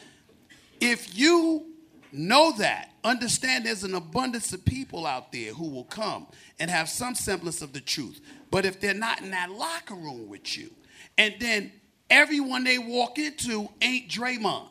[0.80, 1.66] if you
[2.12, 6.26] know that, understand there's an abundance of people out there who will come
[6.58, 8.20] and have some semblance of the truth.
[8.50, 10.70] But if they're not in that locker room with you,
[11.18, 11.72] and then
[12.10, 14.68] everyone they walk into ain't Draymond.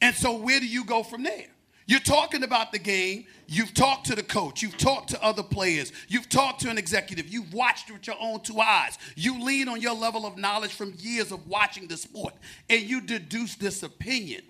[0.00, 1.46] And so where do you go from there?
[1.86, 3.26] You're talking about the game.
[3.48, 4.62] You've talked to the coach.
[4.62, 5.92] You've talked to other players.
[6.08, 7.28] You've talked to an executive.
[7.28, 8.98] You've watched with your own two eyes.
[9.16, 12.34] You lean on your level of knowledge from years of watching the sport,
[12.70, 14.42] and you deduce this opinion.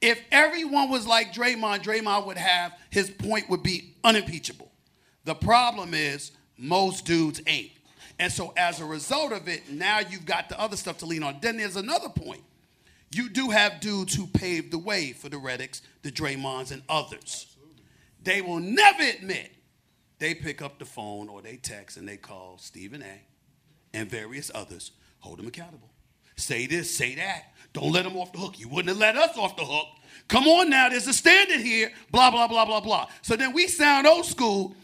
[0.00, 4.70] If everyone was like Draymond, Draymond would have his point would be unimpeachable.
[5.24, 7.72] The problem is most dudes ain't.
[8.18, 11.22] And so as a result of it, now you've got the other stuff to lean
[11.22, 11.38] on.
[11.40, 12.42] Then there's another point.
[13.12, 17.46] You do have dudes who paved the way for the Redicks, the Draymonds, and others.
[18.22, 19.52] They will never admit
[20.18, 23.96] they pick up the phone or they text and they call Stephen A.
[23.96, 25.90] and various others, hold them accountable.
[26.36, 27.52] Say this, say that.
[27.76, 28.58] Don't let them off the hook.
[28.58, 29.86] You wouldn't have let us off the hook.
[30.28, 33.06] Come on now, there's a standard here, blah, blah, blah, blah, blah.
[33.20, 34.74] So then we sound old school.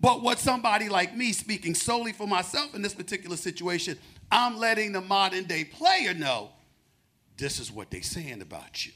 [0.00, 3.96] But what somebody like me, speaking solely for myself in this particular situation,
[4.32, 6.50] I'm letting the modern day player know
[7.36, 8.90] this is what they're saying about you.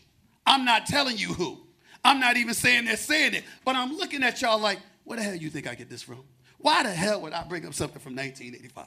[0.44, 1.61] I'm not telling you who.
[2.02, 5.22] I'm not even saying they're saying it, but I'm looking at y'all like, where the
[5.22, 6.24] hell you think I get this from?
[6.59, 8.84] Why the hell would I bring up something from 1985?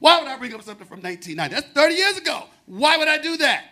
[0.00, 1.54] Why would I bring up something from 1990?
[1.54, 2.46] That's 30 years ago.
[2.66, 3.66] Why would I do that?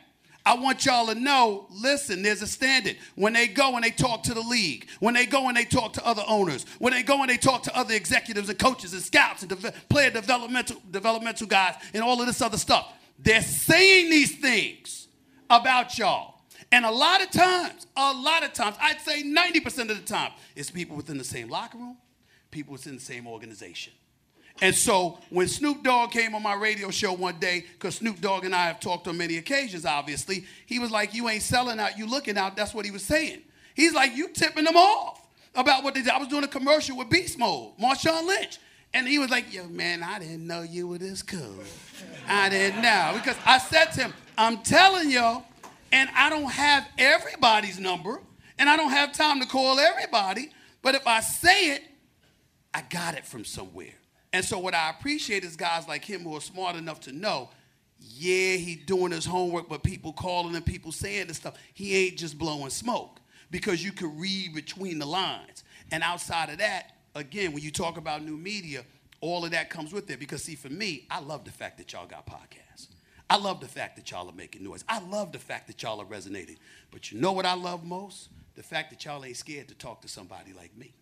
[0.48, 2.96] I want y'all to know listen, there's a standard.
[3.16, 5.92] When they go and they talk to the league, when they go and they talk
[5.92, 9.02] to other owners, when they go and they talk to other executives and coaches and
[9.02, 14.08] scouts and de- player developmental, developmental guys and all of this other stuff, they're saying
[14.08, 15.08] these things
[15.50, 16.40] about y'all.
[16.72, 20.32] And a lot of times, a lot of times, I'd say 90% of the time,
[20.56, 21.98] it's people within the same locker room,
[22.50, 23.92] people within the same organization.
[24.60, 28.44] And so when Snoop Dogg came on my radio show one day, because Snoop Dogg
[28.44, 31.96] and I have talked on many occasions, obviously, he was like, You ain't selling out,
[31.96, 32.56] you looking out.
[32.56, 33.42] That's what he was saying.
[33.74, 36.10] He's like, You tipping them off about what they did.
[36.10, 38.58] I was doing a commercial with Beast Mode, Marshawn Lynch.
[38.94, 41.62] And he was like, Yo, man, I didn't know you were this cool.
[42.26, 43.12] I didn't know.
[43.14, 45.44] Because I said to him, I'm telling y'all,
[45.92, 48.20] and I don't have everybody's number,
[48.58, 50.50] and I don't have time to call everybody,
[50.82, 51.82] but if I say it,
[52.74, 53.94] I got it from somewhere.
[54.32, 57.50] And so what I appreciate is guys like him who are smart enough to know,
[58.00, 62.18] yeah, he doing his homework, but people calling and people saying this stuff, he ain't
[62.18, 63.20] just blowing smoke
[63.50, 65.64] because you can read between the lines.
[65.90, 68.84] And outside of that, again, when you talk about new media,
[69.20, 70.20] all of that comes with it.
[70.20, 72.88] Because see, for me, I love the fact that y'all got podcasts.
[73.30, 74.84] I love the fact that y'all are making noise.
[74.88, 76.56] I love the fact that y'all are resonating.
[76.90, 78.28] But you know what I love most?
[78.54, 80.94] The fact that y'all ain't scared to talk to somebody like me.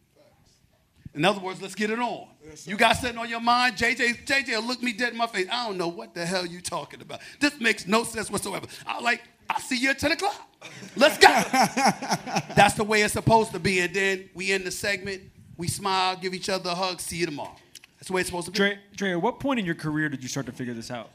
[1.16, 2.28] In other words, let's get it on.
[2.66, 3.76] you got something on your mind?
[3.76, 5.46] JJ, JJ look me dead in my face.
[5.50, 7.20] I don't know what the hell you talking about.
[7.40, 8.66] This makes no sense whatsoever.
[8.86, 10.46] I like, I see you at 10 o'clock.
[10.94, 11.28] Let's go.
[12.54, 13.80] That's the way it's supposed to be.
[13.80, 15.22] And then we end the segment,
[15.56, 17.56] we smile, give each other a hug, see you tomorrow.
[17.96, 18.58] That's the way it's supposed to be.
[18.58, 21.10] Dray, Dray, at what point in your career did you start to figure this out?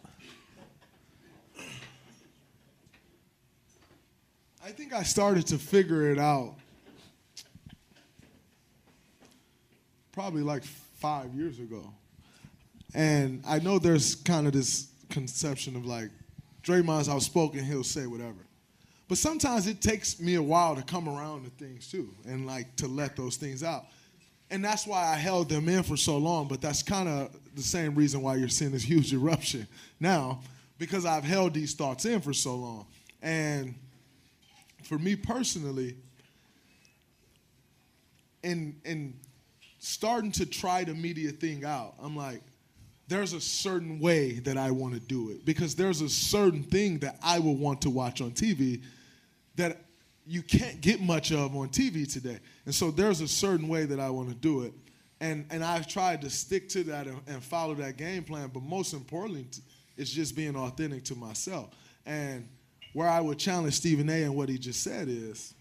[4.66, 6.56] I think I started to figure it out
[10.22, 11.84] probably like five years ago.
[12.94, 16.10] And I know there's kind of this conception of like,
[16.62, 18.38] Draymond's outspoken, he'll say whatever.
[19.08, 22.76] But sometimes it takes me a while to come around to things too and like
[22.76, 23.86] to let those things out.
[24.52, 27.64] And that's why I held them in for so long, but that's kind of the
[27.64, 29.68] same reason why you're seeing this huge eruption
[30.00, 30.42] now,
[30.78, 32.86] because I've held these thoughts in for so long.
[33.24, 33.74] And
[34.84, 35.96] for me personally,
[38.44, 39.16] in in
[39.84, 42.44] starting to try the media thing out, I'm like,
[43.08, 47.00] there's a certain way that I want to do it because there's a certain thing
[47.00, 48.84] that I will want to watch on TV
[49.56, 49.82] that
[50.28, 52.38] you can't get much of on TV today.
[52.66, 54.74] And so there's a certain way that I want to do it.
[55.20, 58.62] And, and I've tried to stick to that and, and follow that game plan, but
[58.62, 59.48] most importantly,
[59.98, 61.72] it's just being authentic to myself.
[62.06, 62.48] And
[62.94, 64.24] where I would challenge Stephen A.
[64.24, 65.56] and what he just said is,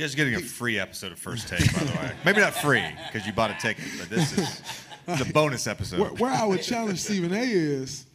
[0.00, 2.10] You guys are getting a free episode of First Take, by the way.
[2.24, 2.82] Maybe not free
[3.12, 4.62] because you bought a ticket, but this is
[5.06, 6.00] the bonus episode.
[6.00, 7.42] Where, where I would challenge Stephen A.
[7.42, 8.06] is,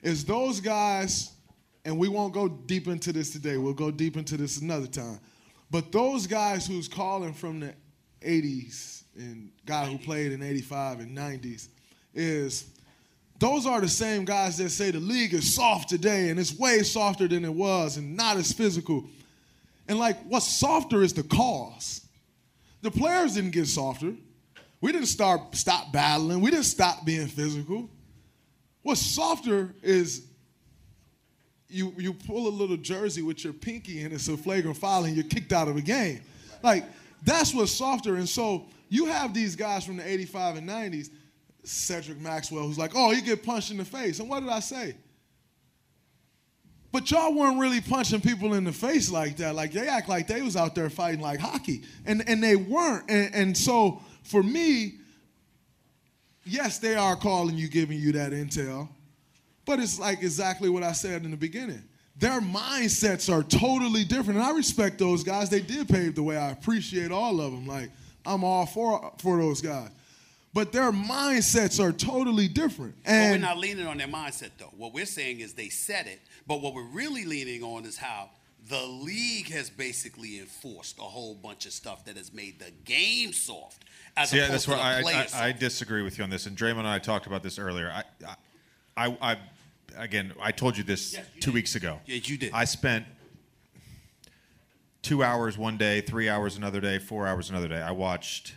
[0.00, 1.32] is those guys,
[1.84, 3.58] and we won't go deep into this today.
[3.58, 5.20] We'll go deep into this another time.
[5.70, 7.74] But those guys who's calling from the
[8.22, 11.68] 80s and guy who played in 85 and 90s
[12.14, 12.70] is
[13.38, 16.82] those are the same guys that say the league is soft today and it's way
[16.82, 19.04] softer than it was and not as physical.
[19.88, 22.06] And like what's softer is the cause.
[22.82, 24.14] The players didn't get softer.
[24.80, 26.40] We didn't start stop battling.
[26.40, 27.88] We didn't stop being physical.
[28.82, 30.26] What's softer is
[31.68, 35.16] you you pull a little jersey with your pinky and it's a flagrant foul and
[35.16, 36.20] you're kicked out of a game.
[36.62, 36.84] Like
[37.22, 38.16] that's what's softer.
[38.16, 41.08] And so you have these guys from the 85 and 90s,
[41.64, 44.20] Cedric Maxwell, who's like, oh, he get punched in the face.
[44.20, 44.94] And what did I say?
[46.94, 49.56] But y'all weren't really punching people in the face like that.
[49.56, 51.82] Like they act like they was out there fighting like hockey.
[52.06, 53.10] And and they weren't.
[53.10, 54.98] And, and so for me,
[56.44, 58.88] yes, they are calling you, giving you that intel.
[59.64, 61.82] But it's like exactly what I said in the beginning.
[62.16, 64.38] Their mindsets are totally different.
[64.38, 65.50] And I respect those guys.
[65.50, 66.36] They did pave the way.
[66.36, 67.66] I appreciate all of them.
[67.66, 67.90] Like,
[68.24, 69.90] I'm all for for those guys.
[70.54, 72.94] But their mindsets are totally different.
[73.02, 74.70] but And we're not leaning on their mindset, though.
[74.76, 78.30] What we're saying is they said it, but what we're really leaning on is how
[78.68, 83.32] the league has basically enforced a whole bunch of stuff that has made the game
[83.32, 83.84] soft.
[84.16, 85.48] As See, yeah, that's where I, I.
[85.48, 86.46] I disagree with you on this.
[86.46, 87.90] And Draymond and I talked about this earlier.
[87.90, 88.04] I,
[88.96, 89.36] I, I,
[89.96, 92.00] again, I told you this two weeks ago.
[92.06, 92.52] Yes, you did.
[92.54, 93.06] I spent
[95.02, 97.82] two hours one day, three hours another day, four hours another day.
[97.82, 98.54] I watched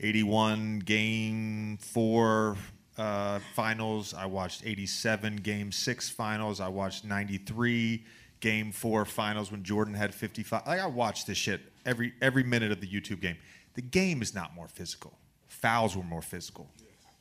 [0.00, 2.56] 81 game four
[2.98, 4.14] uh, finals.
[4.14, 6.60] I watched 87 game six finals.
[6.60, 8.04] I watched 93
[8.40, 10.66] game four finals when Jordan had 55.
[10.66, 13.36] Like I watched this shit every every minute of the YouTube game.
[13.74, 15.18] The game is not more physical.
[15.48, 16.68] Fouls were more physical.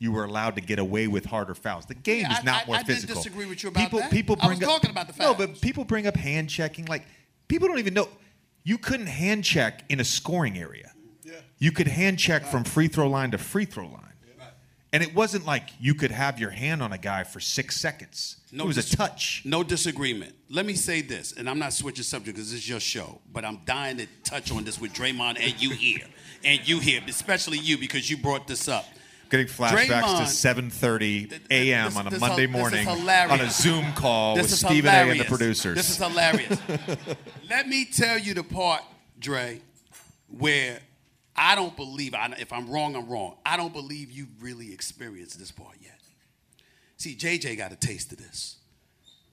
[0.02, 1.86] You were allowed to get away with harder fouls.
[1.86, 3.16] The game Yeah, is not I- more I did physical.
[3.16, 4.12] disagree with you about people, that.
[4.12, 5.38] People I bring was up, talking about the fouls.
[5.38, 6.86] No, but people bring up hand checking.
[6.86, 7.06] Like
[7.50, 8.08] people don't even know.
[8.64, 10.92] You couldn't hand check in a scoring area.
[11.24, 11.34] Yeah.
[11.58, 14.09] You could hand check from free throw line to free throw line.
[14.92, 18.38] And it wasn't like you could have your hand on a guy for six seconds.
[18.52, 19.44] No it was dis- a touch.
[19.46, 20.34] No disagreement.
[20.50, 23.46] Let me say this, and I'm not switching subject because this is your show, but
[23.46, 26.08] I'm dying to touch on this with Draymond and you here,
[26.44, 28.86] and you here, especially you because you brought this up.
[29.30, 31.96] Getting flashbacks Draymond- to 7:30 a.m.
[31.96, 33.50] On a this Monday morning on a.
[33.52, 35.12] Zoom call This with Stephen A.
[35.12, 35.76] and the producers.
[35.78, 36.60] This is hilarious.
[37.50, 38.82] Let me tell you the part,
[39.20, 39.62] Dray,
[40.36, 40.80] where
[41.42, 43.38] I don't believe, if I'm wrong, I'm wrong.
[43.46, 45.98] I don't believe you've really experienced this part yet.
[46.98, 48.58] See, JJ got a taste of this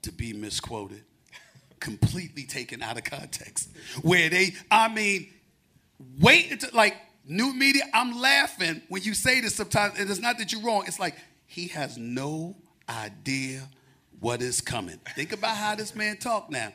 [0.03, 1.03] to be misquoted,
[1.81, 3.69] completely taken out of context.
[4.03, 5.27] Where they, I mean,
[6.21, 6.95] wait until, like,
[7.27, 10.85] new media, I'm laughing when you say this sometimes, and it's not that you're wrong.
[10.87, 11.15] It's like,
[11.45, 12.55] he has no
[12.87, 13.67] idea
[14.21, 14.97] what is coming.
[15.13, 16.71] Think about how this man talk now.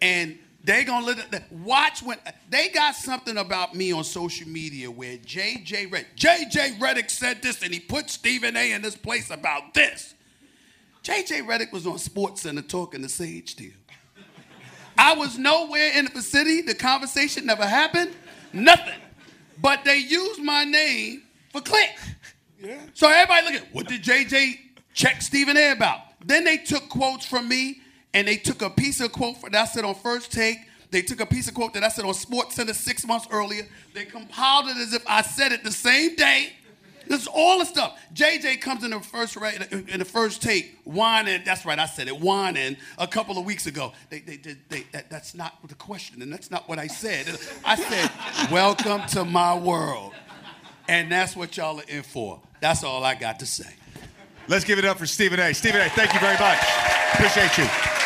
[0.00, 2.18] And they gonna let it, watch when
[2.50, 7.62] they got something about me on social media where JJ Red JJ Redick said this
[7.62, 10.14] and he put Stephen A in this place about this.
[11.04, 13.70] JJ Redick was on Sports Center talking to Sage Steele.
[14.98, 16.62] I was nowhere in the vicinity.
[16.62, 18.12] The conversation never happened.
[18.52, 18.98] Nothing.
[19.62, 21.22] But they used my name
[21.52, 21.96] for click.
[22.60, 22.78] Yeah.
[22.94, 24.58] So everybody look at what did JJ
[24.94, 26.00] check Stephen A about?
[26.24, 27.82] Then they took quotes from me
[28.16, 30.56] and they took a piece of quote that I said on first take.
[30.90, 33.68] They took a piece of quote that I said on Sports Center six months earlier.
[33.92, 36.54] They compiled it as if I said it the same day.
[37.06, 38.00] This is all the stuff.
[38.14, 41.42] JJ comes in the first in the first take, whining.
[41.44, 43.92] That's right, I said it, whining a couple of weeks ago.
[44.08, 47.26] They, they, they, they, that, that's not the question, and that's not what I said.
[47.66, 50.14] I said, "Welcome to my world,"
[50.88, 52.40] and that's what y'all are in for.
[52.60, 53.74] That's all I got to say.
[54.48, 55.52] Let's give it up for Stephen A.
[55.52, 55.90] Stephen A.
[55.90, 56.58] Thank you very much.
[57.12, 58.05] Appreciate you.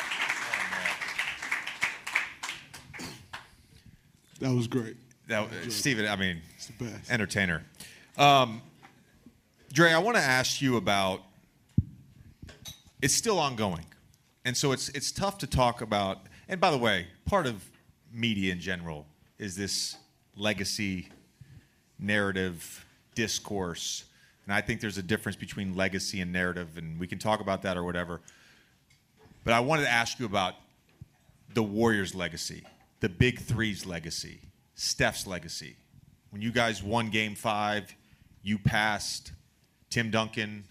[4.42, 4.96] That was great.
[5.28, 7.08] That, Stephen, I mean, it's the best.
[7.12, 7.62] entertainer.
[8.18, 8.60] Um,
[9.72, 11.20] Dray, I want to ask you about.
[13.00, 13.86] It's still ongoing,
[14.44, 16.18] and so it's it's tough to talk about.
[16.48, 17.62] And by the way, part of
[18.12, 19.06] media in general
[19.38, 19.96] is this
[20.36, 21.08] legacy
[22.00, 22.84] narrative
[23.14, 24.06] discourse,
[24.44, 27.62] and I think there's a difference between legacy and narrative, and we can talk about
[27.62, 28.20] that or whatever.
[29.44, 30.54] But I wanted to ask you about
[31.54, 32.64] the Warriors' legacy,
[33.00, 34.40] the Big Three's legacy,
[34.74, 35.76] Steph's legacy.
[36.30, 37.94] When you guys won Game Five,
[38.42, 39.32] you passed
[39.90, 40.64] Tim Duncan,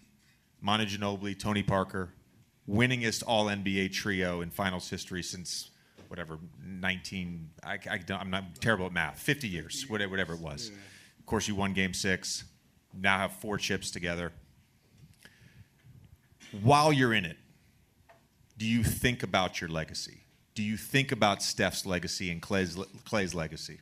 [0.62, 2.14] Manu Ginobili, Tony Parker,
[2.70, 5.70] winningest All NBA trio in Finals history since
[6.08, 7.50] whatever 19.
[7.64, 7.78] I,
[8.10, 9.20] I'm not terrible at math.
[9.20, 10.72] 50 years, whatever it was.
[11.20, 12.46] Of course, you won Game Six.
[12.94, 14.32] Now have four chips together.
[16.62, 17.38] While you're in it,
[18.62, 20.20] do you think about your legacy?
[20.54, 22.76] Do you think about Steph's legacy and Klay's,
[23.10, 23.80] Klay's legacy?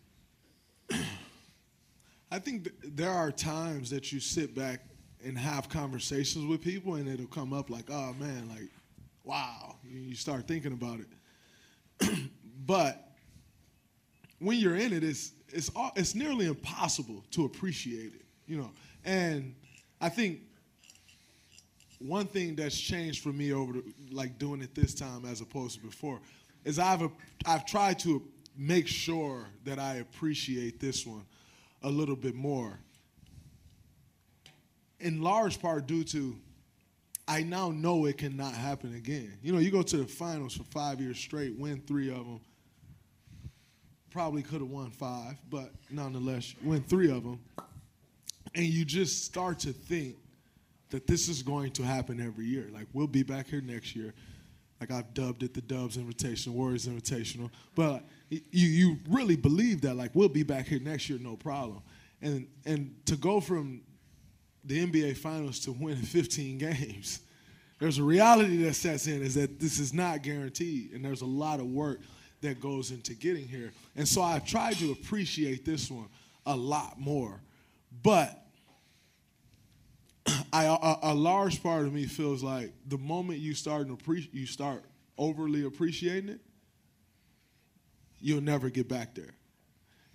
[2.32, 4.80] I think th- there are times that you sit back
[5.22, 8.70] and have conversations with people, and it'll come up like, "Oh man, like,
[9.26, 12.30] wow!" You, you start thinking about it.
[12.66, 13.18] but
[14.40, 18.72] when you're in it, it's it's it's nearly impossible to appreciate it, you know.
[19.04, 19.56] And
[20.00, 20.40] I think
[22.00, 25.76] one thing that's changed for me over the, like doing it this time as opposed
[25.76, 26.20] to before
[26.64, 27.12] is I've a,
[27.46, 28.22] I've tried to
[28.58, 31.26] make sure that I appreciate this one
[31.84, 32.80] a little bit more.
[35.00, 36.36] In large part due to
[37.30, 39.38] I now know it cannot happen again.
[39.44, 42.42] You know, you go to the finals for five years straight, win three of them.
[44.10, 47.40] Probably could have won five, but nonetheless, win three of them.
[48.56, 50.16] And you just start to think
[50.90, 52.68] that this is going to happen every year.
[52.72, 54.14] Like we'll be back here next year.
[54.80, 57.52] Like I've dubbed it the Dubs Invitational, Warriors Invitational.
[57.76, 61.82] But you you really believe that like we'll be back here next year, no problem.
[62.22, 63.82] And and to go from
[64.64, 67.22] the NBA Finals to winning 15 games,
[67.80, 71.26] there's a reality that sets in is that this is not guaranteed, and there's a
[71.26, 72.00] lot of work
[72.42, 73.72] that goes into getting here.
[73.96, 76.08] And so I've tried to appreciate this one
[76.46, 77.42] a lot more.
[78.02, 78.46] But
[80.54, 84.34] I a, a large part of me feels like the moment you start to appre-
[84.34, 84.84] you start
[85.18, 86.40] overly appreciating it,
[88.20, 89.36] you'll never get back there.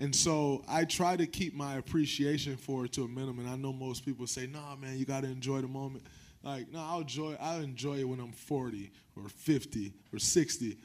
[0.01, 3.49] And so I try to keep my appreciation for it to a minimum.
[3.49, 6.05] I know most people say, "Nah, man, you got to enjoy the moment."
[6.43, 7.37] Like, no, I'll enjoy.
[7.41, 10.77] I'll enjoy it when I'm 40 or 50 or 60.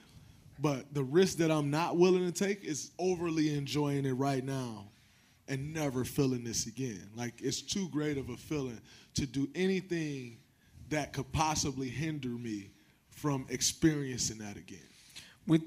[0.61, 4.89] But the risk that I'm not willing to take is overly enjoying it right now
[5.47, 7.09] and never feeling this again.
[7.15, 8.79] Like it's too great of a feeling
[9.15, 10.37] to do anything
[10.89, 12.69] that could possibly hinder me
[13.09, 14.79] from experiencing that again.
[15.47, 15.61] With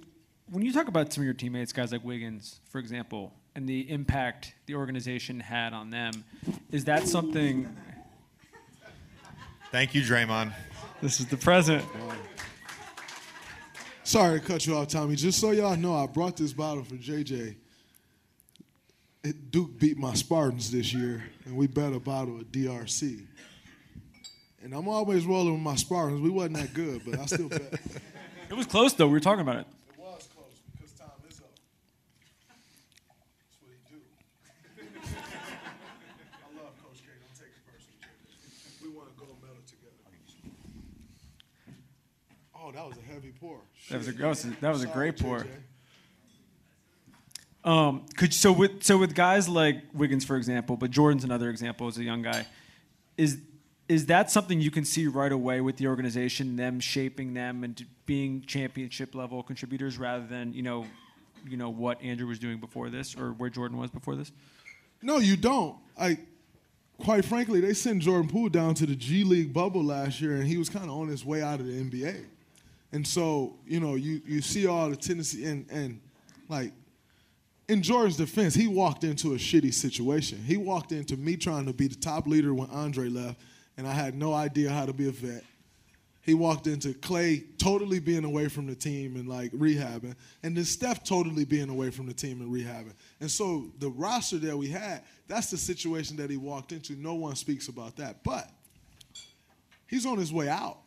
[0.50, 3.90] when you talk about some of your teammates, guys like Wiggins, for example, and the
[3.90, 6.24] impact the organization had on them,
[6.70, 7.74] is that something?
[9.70, 10.52] Thank you, Draymond.
[11.00, 11.84] This is the present.
[14.04, 15.16] Sorry to cut you off, Tommy.
[15.16, 17.56] Just so y'all know, I brought this bottle for JJ.
[19.50, 23.24] Duke beat my Spartans this year, and we bet a bottle of DRC.
[24.62, 26.20] And I'm always rolling with my Spartans.
[26.20, 27.62] We wasn't that good, but I still bet.
[28.50, 29.06] It was close though.
[29.06, 29.66] We were talking about it.
[29.94, 30.44] It was close
[30.76, 31.46] because time is up.
[33.40, 34.00] That's what he do.
[36.44, 37.08] I love Coach K.
[37.16, 38.04] Don't take it personally.
[38.82, 39.96] We won a gold medal together.
[42.54, 43.56] Oh, that was a heavy pour.
[43.88, 45.38] That was a- that was a- that was a Sorry, great pour.
[47.64, 47.70] JJ.
[47.70, 51.86] Um, could so with so with guys like Wiggins, for example, but Jordan's another example
[51.88, 52.44] as a young guy.
[53.16, 53.38] Is
[53.92, 57.84] is that something you can see right away with the organization, them shaping them and
[58.06, 60.86] being championship level contributors rather than you know,
[61.46, 64.32] you know what Andrew was doing before this or where Jordan was before this?
[65.02, 65.76] No, you don't.
[66.00, 66.16] I,
[66.98, 70.46] quite frankly, they sent Jordan Poole down to the G League bubble last year, and
[70.46, 72.24] he was kind of on his way out of the NBA.
[72.92, 76.00] And so, you know, you you see all the tendency and and
[76.48, 76.72] like
[77.68, 80.38] in Jordan's defense, he walked into a shitty situation.
[80.38, 83.40] He walked into me trying to be the top leader when Andre left,
[83.82, 85.42] and I had no idea how to be a vet.
[86.20, 90.14] He walked into Klay totally being away from the team and like rehabbing,
[90.44, 92.92] and then Steph totally being away from the team and rehabbing.
[93.18, 96.92] And so the roster that we had, that's the situation that he walked into.
[96.92, 98.48] No one speaks about that, but
[99.88, 100.78] he's on his way out.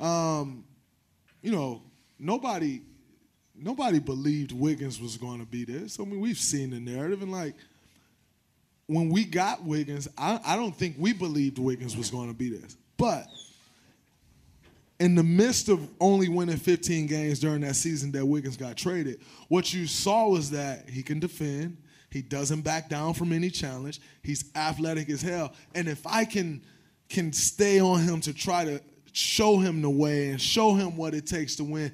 [0.00, 0.64] Um,
[1.42, 1.82] you know,
[2.18, 2.80] nobody
[3.54, 6.00] nobody believed Wiggins was going to be this.
[6.00, 7.56] I mean, we've seen the narrative, and like
[8.86, 12.50] when we got Wiggins, I, I don't think we believed Wiggins was going to be
[12.50, 12.76] this.
[12.96, 13.26] But
[15.00, 19.20] in the midst of only winning 15 games during that season that Wiggins got traded,
[19.48, 21.76] what you saw was that he can defend.
[22.10, 24.00] He doesn't back down from any challenge.
[24.22, 25.54] He's athletic as hell.
[25.74, 26.62] And if I can
[27.08, 28.80] can stay on him to try to
[29.12, 31.92] show him the way and show him what it takes to win,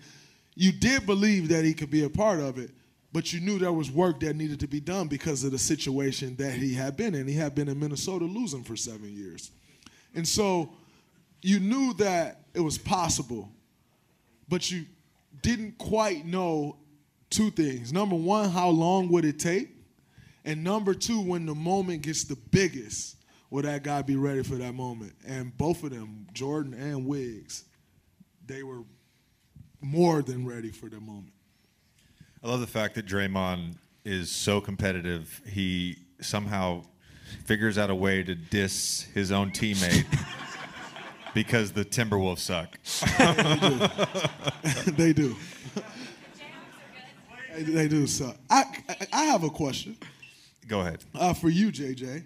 [0.54, 2.70] you did believe that he could be a part of it,
[3.18, 6.36] but you knew there was work that needed to be done because of the situation
[6.36, 7.26] that he had been in.
[7.26, 9.50] He had been in Minnesota losing for seven years.
[10.14, 10.70] And so
[11.42, 13.50] you knew that it was possible,
[14.48, 14.86] but you
[15.42, 16.76] didn't quite know
[17.28, 17.92] two things.
[17.92, 19.70] Number one, how long would it take?
[20.44, 23.16] And number two, when the moment gets the biggest,
[23.50, 25.14] will that guy be ready for that moment?
[25.26, 27.64] And both of them, Jordan and Wiggs,
[28.46, 28.84] they were
[29.80, 31.32] more than ready for the moment.
[32.42, 33.74] I love the fact that Draymond
[34.04, 35.40] is so competitive.
[35.46, 36.84] He somehow
[37.44, 40.06] figures out a way to diss his own teammate
[41.34, 42.78] because the Timberwolves suck.
[44.96, 45.34] they do.
[47.56, 48.36] they, they do suck.
[48.48, 49.96] I, I, I have a question
[50.68, 51.04] Go ahead.
[51.16, 52.22] uh, for you, JJ.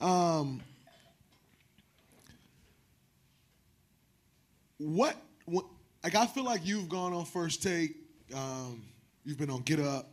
[0.00, 0.60] Um,
[4.78, 5.64] what, what,
[6.02, 7.94] like, I feel like you've gone on first take.
[8.34, 8.82] Um,
[9.24, 10.10] you've been on Get Up.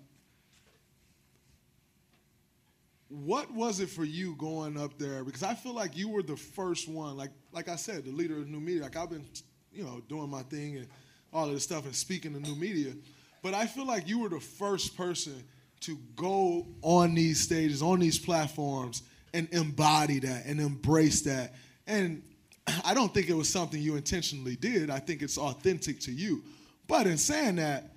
[3.09, 5.23] What was it for you going up there?
[5.23, 7.17] Because I feel like you were the first one.
[7.17, 8.83] Like, like I said, the leader of new media.
[8.83, 9.25] Like I've been,
[9.73, 10.87] you know, doing my thing and
[11.33, 12.93] all of this stuff and speaking to new media.
[13.41, 15.43] But I feel like you were the first person
[15.81, 21.53] to go on these stages, on these platforms, and embody that and embrace that.
[21.87, 22.23] And
[22.85, 24.89] I don't think it was something you intentionally did.
[24.89, 26.43] I think it's authentic to you.
[26.87, 27.91] But in saying that,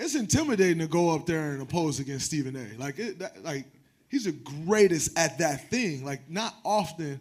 [0.00, 2.80] it's intimidating to go up there and oppose against Stephen A.
[2.80, 3.66] Like, it, that, like
[4.08, 6.04] he's the greatest at that thing.
[6.04, 7.20] Like, not often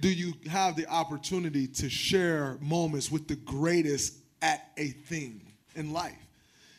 [0.00, 5.40] do you have the opportunity to share moments with the greatest at a thing
[5.74, 6.14] in life.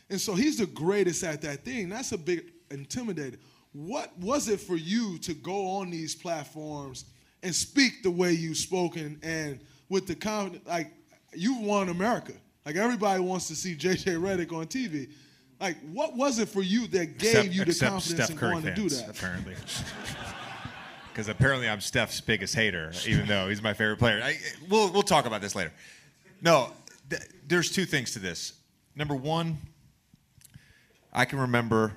[0.08, 1.88] And so he's the greatest at that thing.
[1.88, 3.36] That's a big intimidator.
[3.72, 7.04] What was it for you to go on these platforms
[7.42, 10.66] and speak the way you've spoken and with the confidence?
[10.66, 10.92] Like
[11.32, 12.32] you've won America.
[12.66, 15.10] Like everybody wants to see JJ Redick on TV.
[15.60, 18.52] Like what was it for you that gave Except- you the confidence Steph in Curry
[18.52, 19.08] going to do that?
[19.10, 19.54] apparently.
[21.12, 24.20] because apparently I'm Steph's biggest hater, even though he's my favorite player.
[24.22, 24.38] I,
[24.68, 25.72] we'll we'll talk about this later.
[26.40, 26.72] No,
[27.10, 28.54] th- there's two things to this.
[28.96, 29.58] Number one,
[31.12, 31.92] I can remember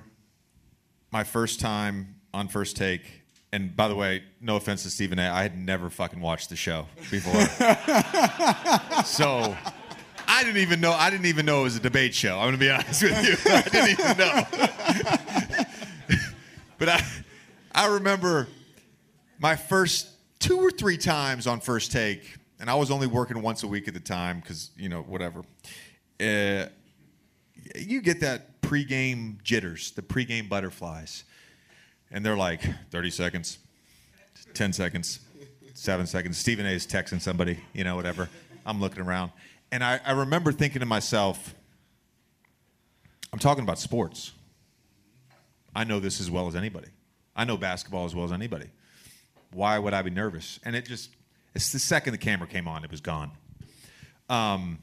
[1.10, 3.22] my first time on First Take.
[3.52, 5.30] And by the way, no offense to Stephen A.
[5.30, 7.40] I had never fucking watched the show before.
[9.04, 9.56] so
[10.26, 12.38] I didn't even know I didn't even know it was a debate show.
[12.38, 13.36] I'm gonna be honest with you.
[13.52, 14.44] I didn't even know.
[16.78, 17.04] but I
[17.74, 18.48] I remember
[19.38, 23.62] my first two or three times on First Take, and I was only working once
[23.62, 25.42] a week at the time because you know whatever.
[26.20, 26.66] Uh,
[27.76, 31.24] you get that pregame jitters, the pregame butterflies,
[32.10, 33.58] and they're like 30 seconds,
[34.54, 35.20] 10 seconds,
[35.74, 36.38] seven seconds.
[36.38, 36.70] Stephen A.
[36.70, 38.28] is texting somebody, you know, whatever.
[38.66, 39.32] I'm looking around,
[39.74, 41.52] and I, I remember thinking to myself,
[43.32, 44.30] I'm talking about sports.
[45.74, 46.90] I know this as well as anybody.
[47.34, 48.70] I know basketball as well as anybody.
[49.50, 50.60] Why would I be nervous?
[50.64, 51.10] And it just,
[51.56, 53.32] it's the second the camera came on, it was gone.
[54.28, 54.78] Um,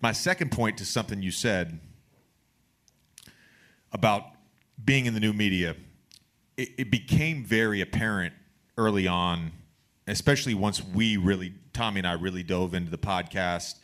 [0.00, 1.80] my second point to something you said
[3.90, 4.26] about
[4.84, 5.74] being in the new media,
[6.56, 8.32] it, it became very apparent
[8.76, 9.50] early on,
[10.10, 13.76] especially once we really, Tommy and I really dove into the podcast.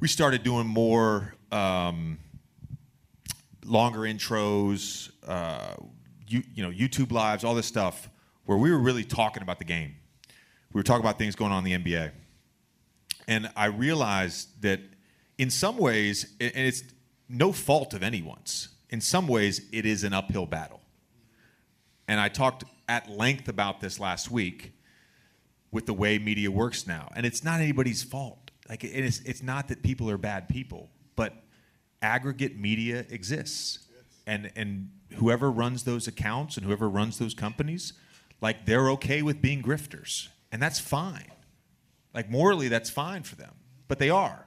[0.00, 2.18] We started doing more um,
[3.64, 5.74] longer intros, uh,
[6.26, 8.08] you, you know, YouTube lives, all this stuff,
[8.46, 9.94] where we were really talking about the game.
[10.72, 12.12] We were talking about things going on in the NBA.
[13.28, 14.80] And I realized that
[15.38, 16.82] in some ways, and it's
[17.28, 20.80] no fault of anyone's, in some ways, it is an uphill battle.
[22.08, 24.72] And I talked at length about this last week
[25.72, 27.10] with the way media works now.
[27.16, 28.50] And it's not anybody's fault.
[28.68, 31.34] Like, it's, it's not that people are bad people, but
[32.00, 33.80] aggregate media exists.
[34.26, 37.94] And, and whoever runs those accounts and whoever runs those companies,
[38.40, 40.28] like, they're okay with being grifters.
[40.52, 41.32] And that's fine.
[42.14, 43.54] Like, morally, that's fine for them.
[43.88, 44.46] But they are.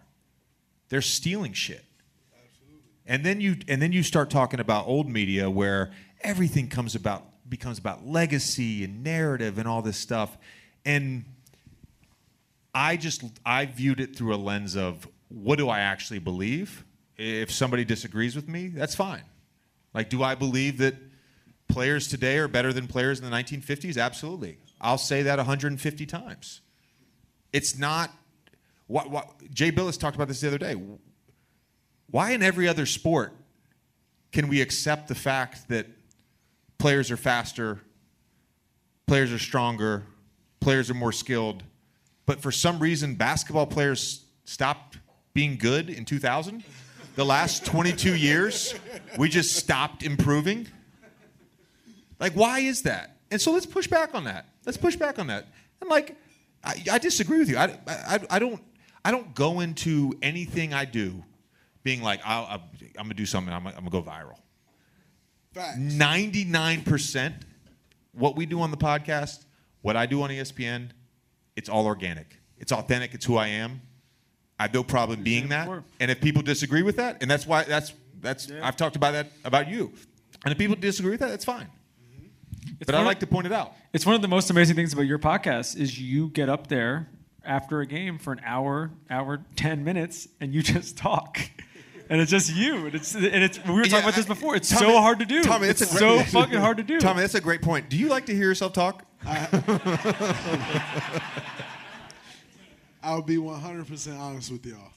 [0.89, 1.83] They're stealing shit.
[2.33, 2.81] Absolutely.
[3.05, 5.91] And then you and then you start talking about old media where
[6.21, 10.37] everything comes about becomes about legacy and narrative and all this stuff.
[10.85, 11.25] And
[12.73, 16.85] I just I viewed it through a lens of what do I actually believe?
[17.17, 19.23] If somebody disagrees with me, that's fine.
[19.93, 20.95] Like, do I believe that
[21.69, 23.97] players today are better than players in the 1950s?
[23.97, 24.57] Absolutely.
[24.81, 26.61] I'll say that 150 times.
[27.53, 28.11] It's not.
[28.87, 30.75] What, what, Jay Bilas talked about this the other day.
[32.11, 33.33] Why in every other sport
[34.31, 35.87] can we accept the fact that
[36.77, 37.79] players are faster,
[39.07, 40.03] players are stronger,
[40.65, 41.61] players are more skilled,
[42.25, 44.97] but for some reason basketball players stopped
[45.35, 46.63] being good in 2000?
[47.15, 48.73] The last 22 years,
[49.15, 50.67] we just stopped improving?
[52.19, 53.15] Like, why is that?
[53.29, 54.47] And so let's push back on that.
[54.65, 55.45] Let's push back on that.
[55.81, 56.15] And like,
[56.63, 57.57] I, I disagree with you.
[57.57, 58.59] I, I, I don't
[59.05, 61.23] I don't go into anything I do
[61.83, 62.59] being like I'll,
[62.97, 63.53] I'm gonna do something.
[63.53, 64.39] I'm, I'm gonna go viral.
[65.77, 67.35] Ninety nine percent
[68.13, 69.45] what we do on the podcast,
[69.85, 70.89] what I do on ESPN,
[71.55, 72.39] it's all organic.
[72.57, 73.13] It's authentic.
[73.13, 73.81] It's who I am.
[74.57, 75.69] I have no problem being that.
[75.99, 79.27] And if people disagree with that, and that's why that's that's I've talked about that
[79.43, 79.93] about you.
[80.43, 81.67] And if people disagree with that, that's fine.
[81.67, 82.69] Mm-hmm.
[82.79, 83.73] It's but I like to point it out.
[83.93, 87.07] It's one of the most amazing things about your podcast is you get up there
[87.43, 91.39] after a game for an hour, hour, ten minutes, and you just talk.
[92.09, 92.87] And it's just you.
[92.87, 94.55] And it's and it's we were talking Yeah, about this before.
[94.55, 95.43] It's Tommy- so hard to do.
[95.43, 96.99] Tommy, it's a so great- fucking hard to do.
[96.99, 97.89] Tommy, that's a great point.
[97.89, 99.03] Do you like to hear yourself talk?
[103.01, 104.91] I'll be 100% honest with y'all.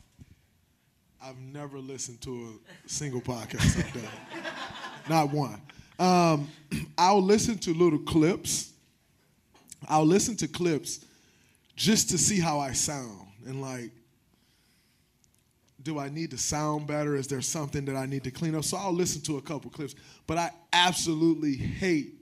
[1.22, 3.86] I've never listened to a single podcast.
[5.08, 5.62] Not one.
[5.98, 6.48] Um,
[6.98, 8.72] I'll listen to little clips.
[9.88, 11.06] I'll listen to clips
[11.74, 13.28] just to see how I sound.
[13.46, 13.92] And like,
[15.82, 17.16] do I need to sound better?
[17.16, 18.64] Is there something that I need to clean up?
[18.64, 19.94] So I'll listen to a couple clips.
[20.26, 22.17] But I absolutely hate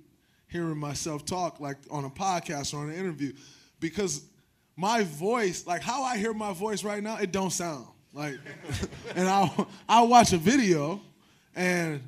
[0.48, 3.32] hearing myself talk like on a podcast or on an interview
[3.80, 4.22] because
[4.76, 8.38] my voice, like how I hear my voice right now, it don't sound like.
[9.16, 11.00] and I'll I'll watch a video,
[11.54, 12.02] and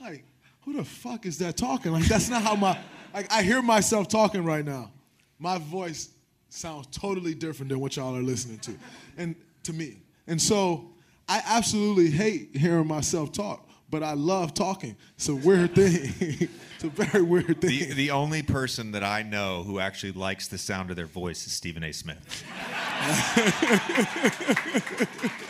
[0.00, 0.24] like,
[0.62, 1.92] who the fuck is that talking?
[1.92, 2.78] Like that's not how my
[3.14, 4.90] like I hear myself talking right now.
[5.38, 6.10] My voice
[6.50, 8.72] sounds totally different than what y'all are listening to,
[9.16, 10.02] and to me.
[10.26, 10.90] And so
[11.28, 14.96] I absolutely hate hearing myself talk, but I love talking.
[15.16, 16.12] It's a weird thing.
[16.74, 17.70] it's a very weird thing.
[17.70, 21.46] The, the only person that I know who actually likes the sound of their voice
[21.46, 21.92] is Stephen A.
[21.92, 22.44] Smith.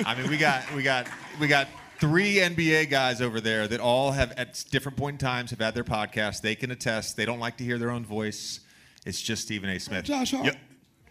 [0.06, 1.06] I mean, we got we got
[1.38, 1.68] we got
[1.98, 5.74] three NBA guys over there that all have at different point in times have had
[5.74, 6.40] their podcast.
[6.40, 7.16] They can attest.
[7.16, 8.60] They don't like to hear their own voice.
[9.04, 9.78] It's just Stephen A.
[9.78, 10.04] Smith.
[10.04, 10.56] Josh Hart.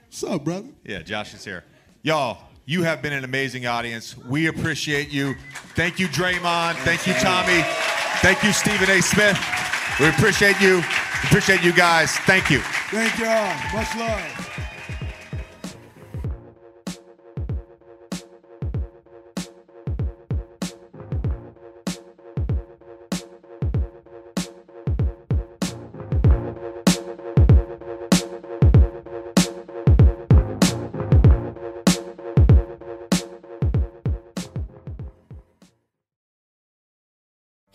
[0.05, 0.69] What's up, brother?
[0.83, 1.63] Yeah, Josh is here.
[2.01, 4.15] Y'all, you have been an amazing audience.
[4.15, 5.33] We appreciate you.
[5.73, 6.75] Thank you, Draymond.
[6.83, 7.63] Thank you, Tommy.
[8.21, 9.01] Thank you, Stephen A.
[9.01, 9.39] Smith.
[9.99, 10.83] We appreciate you.
[11.23, 12.11] Appreciate you guys.
[12.11, 12.59] Thank you.
[12.91, 13.73] Thank y'all.
[13.73, 14.48] Much love.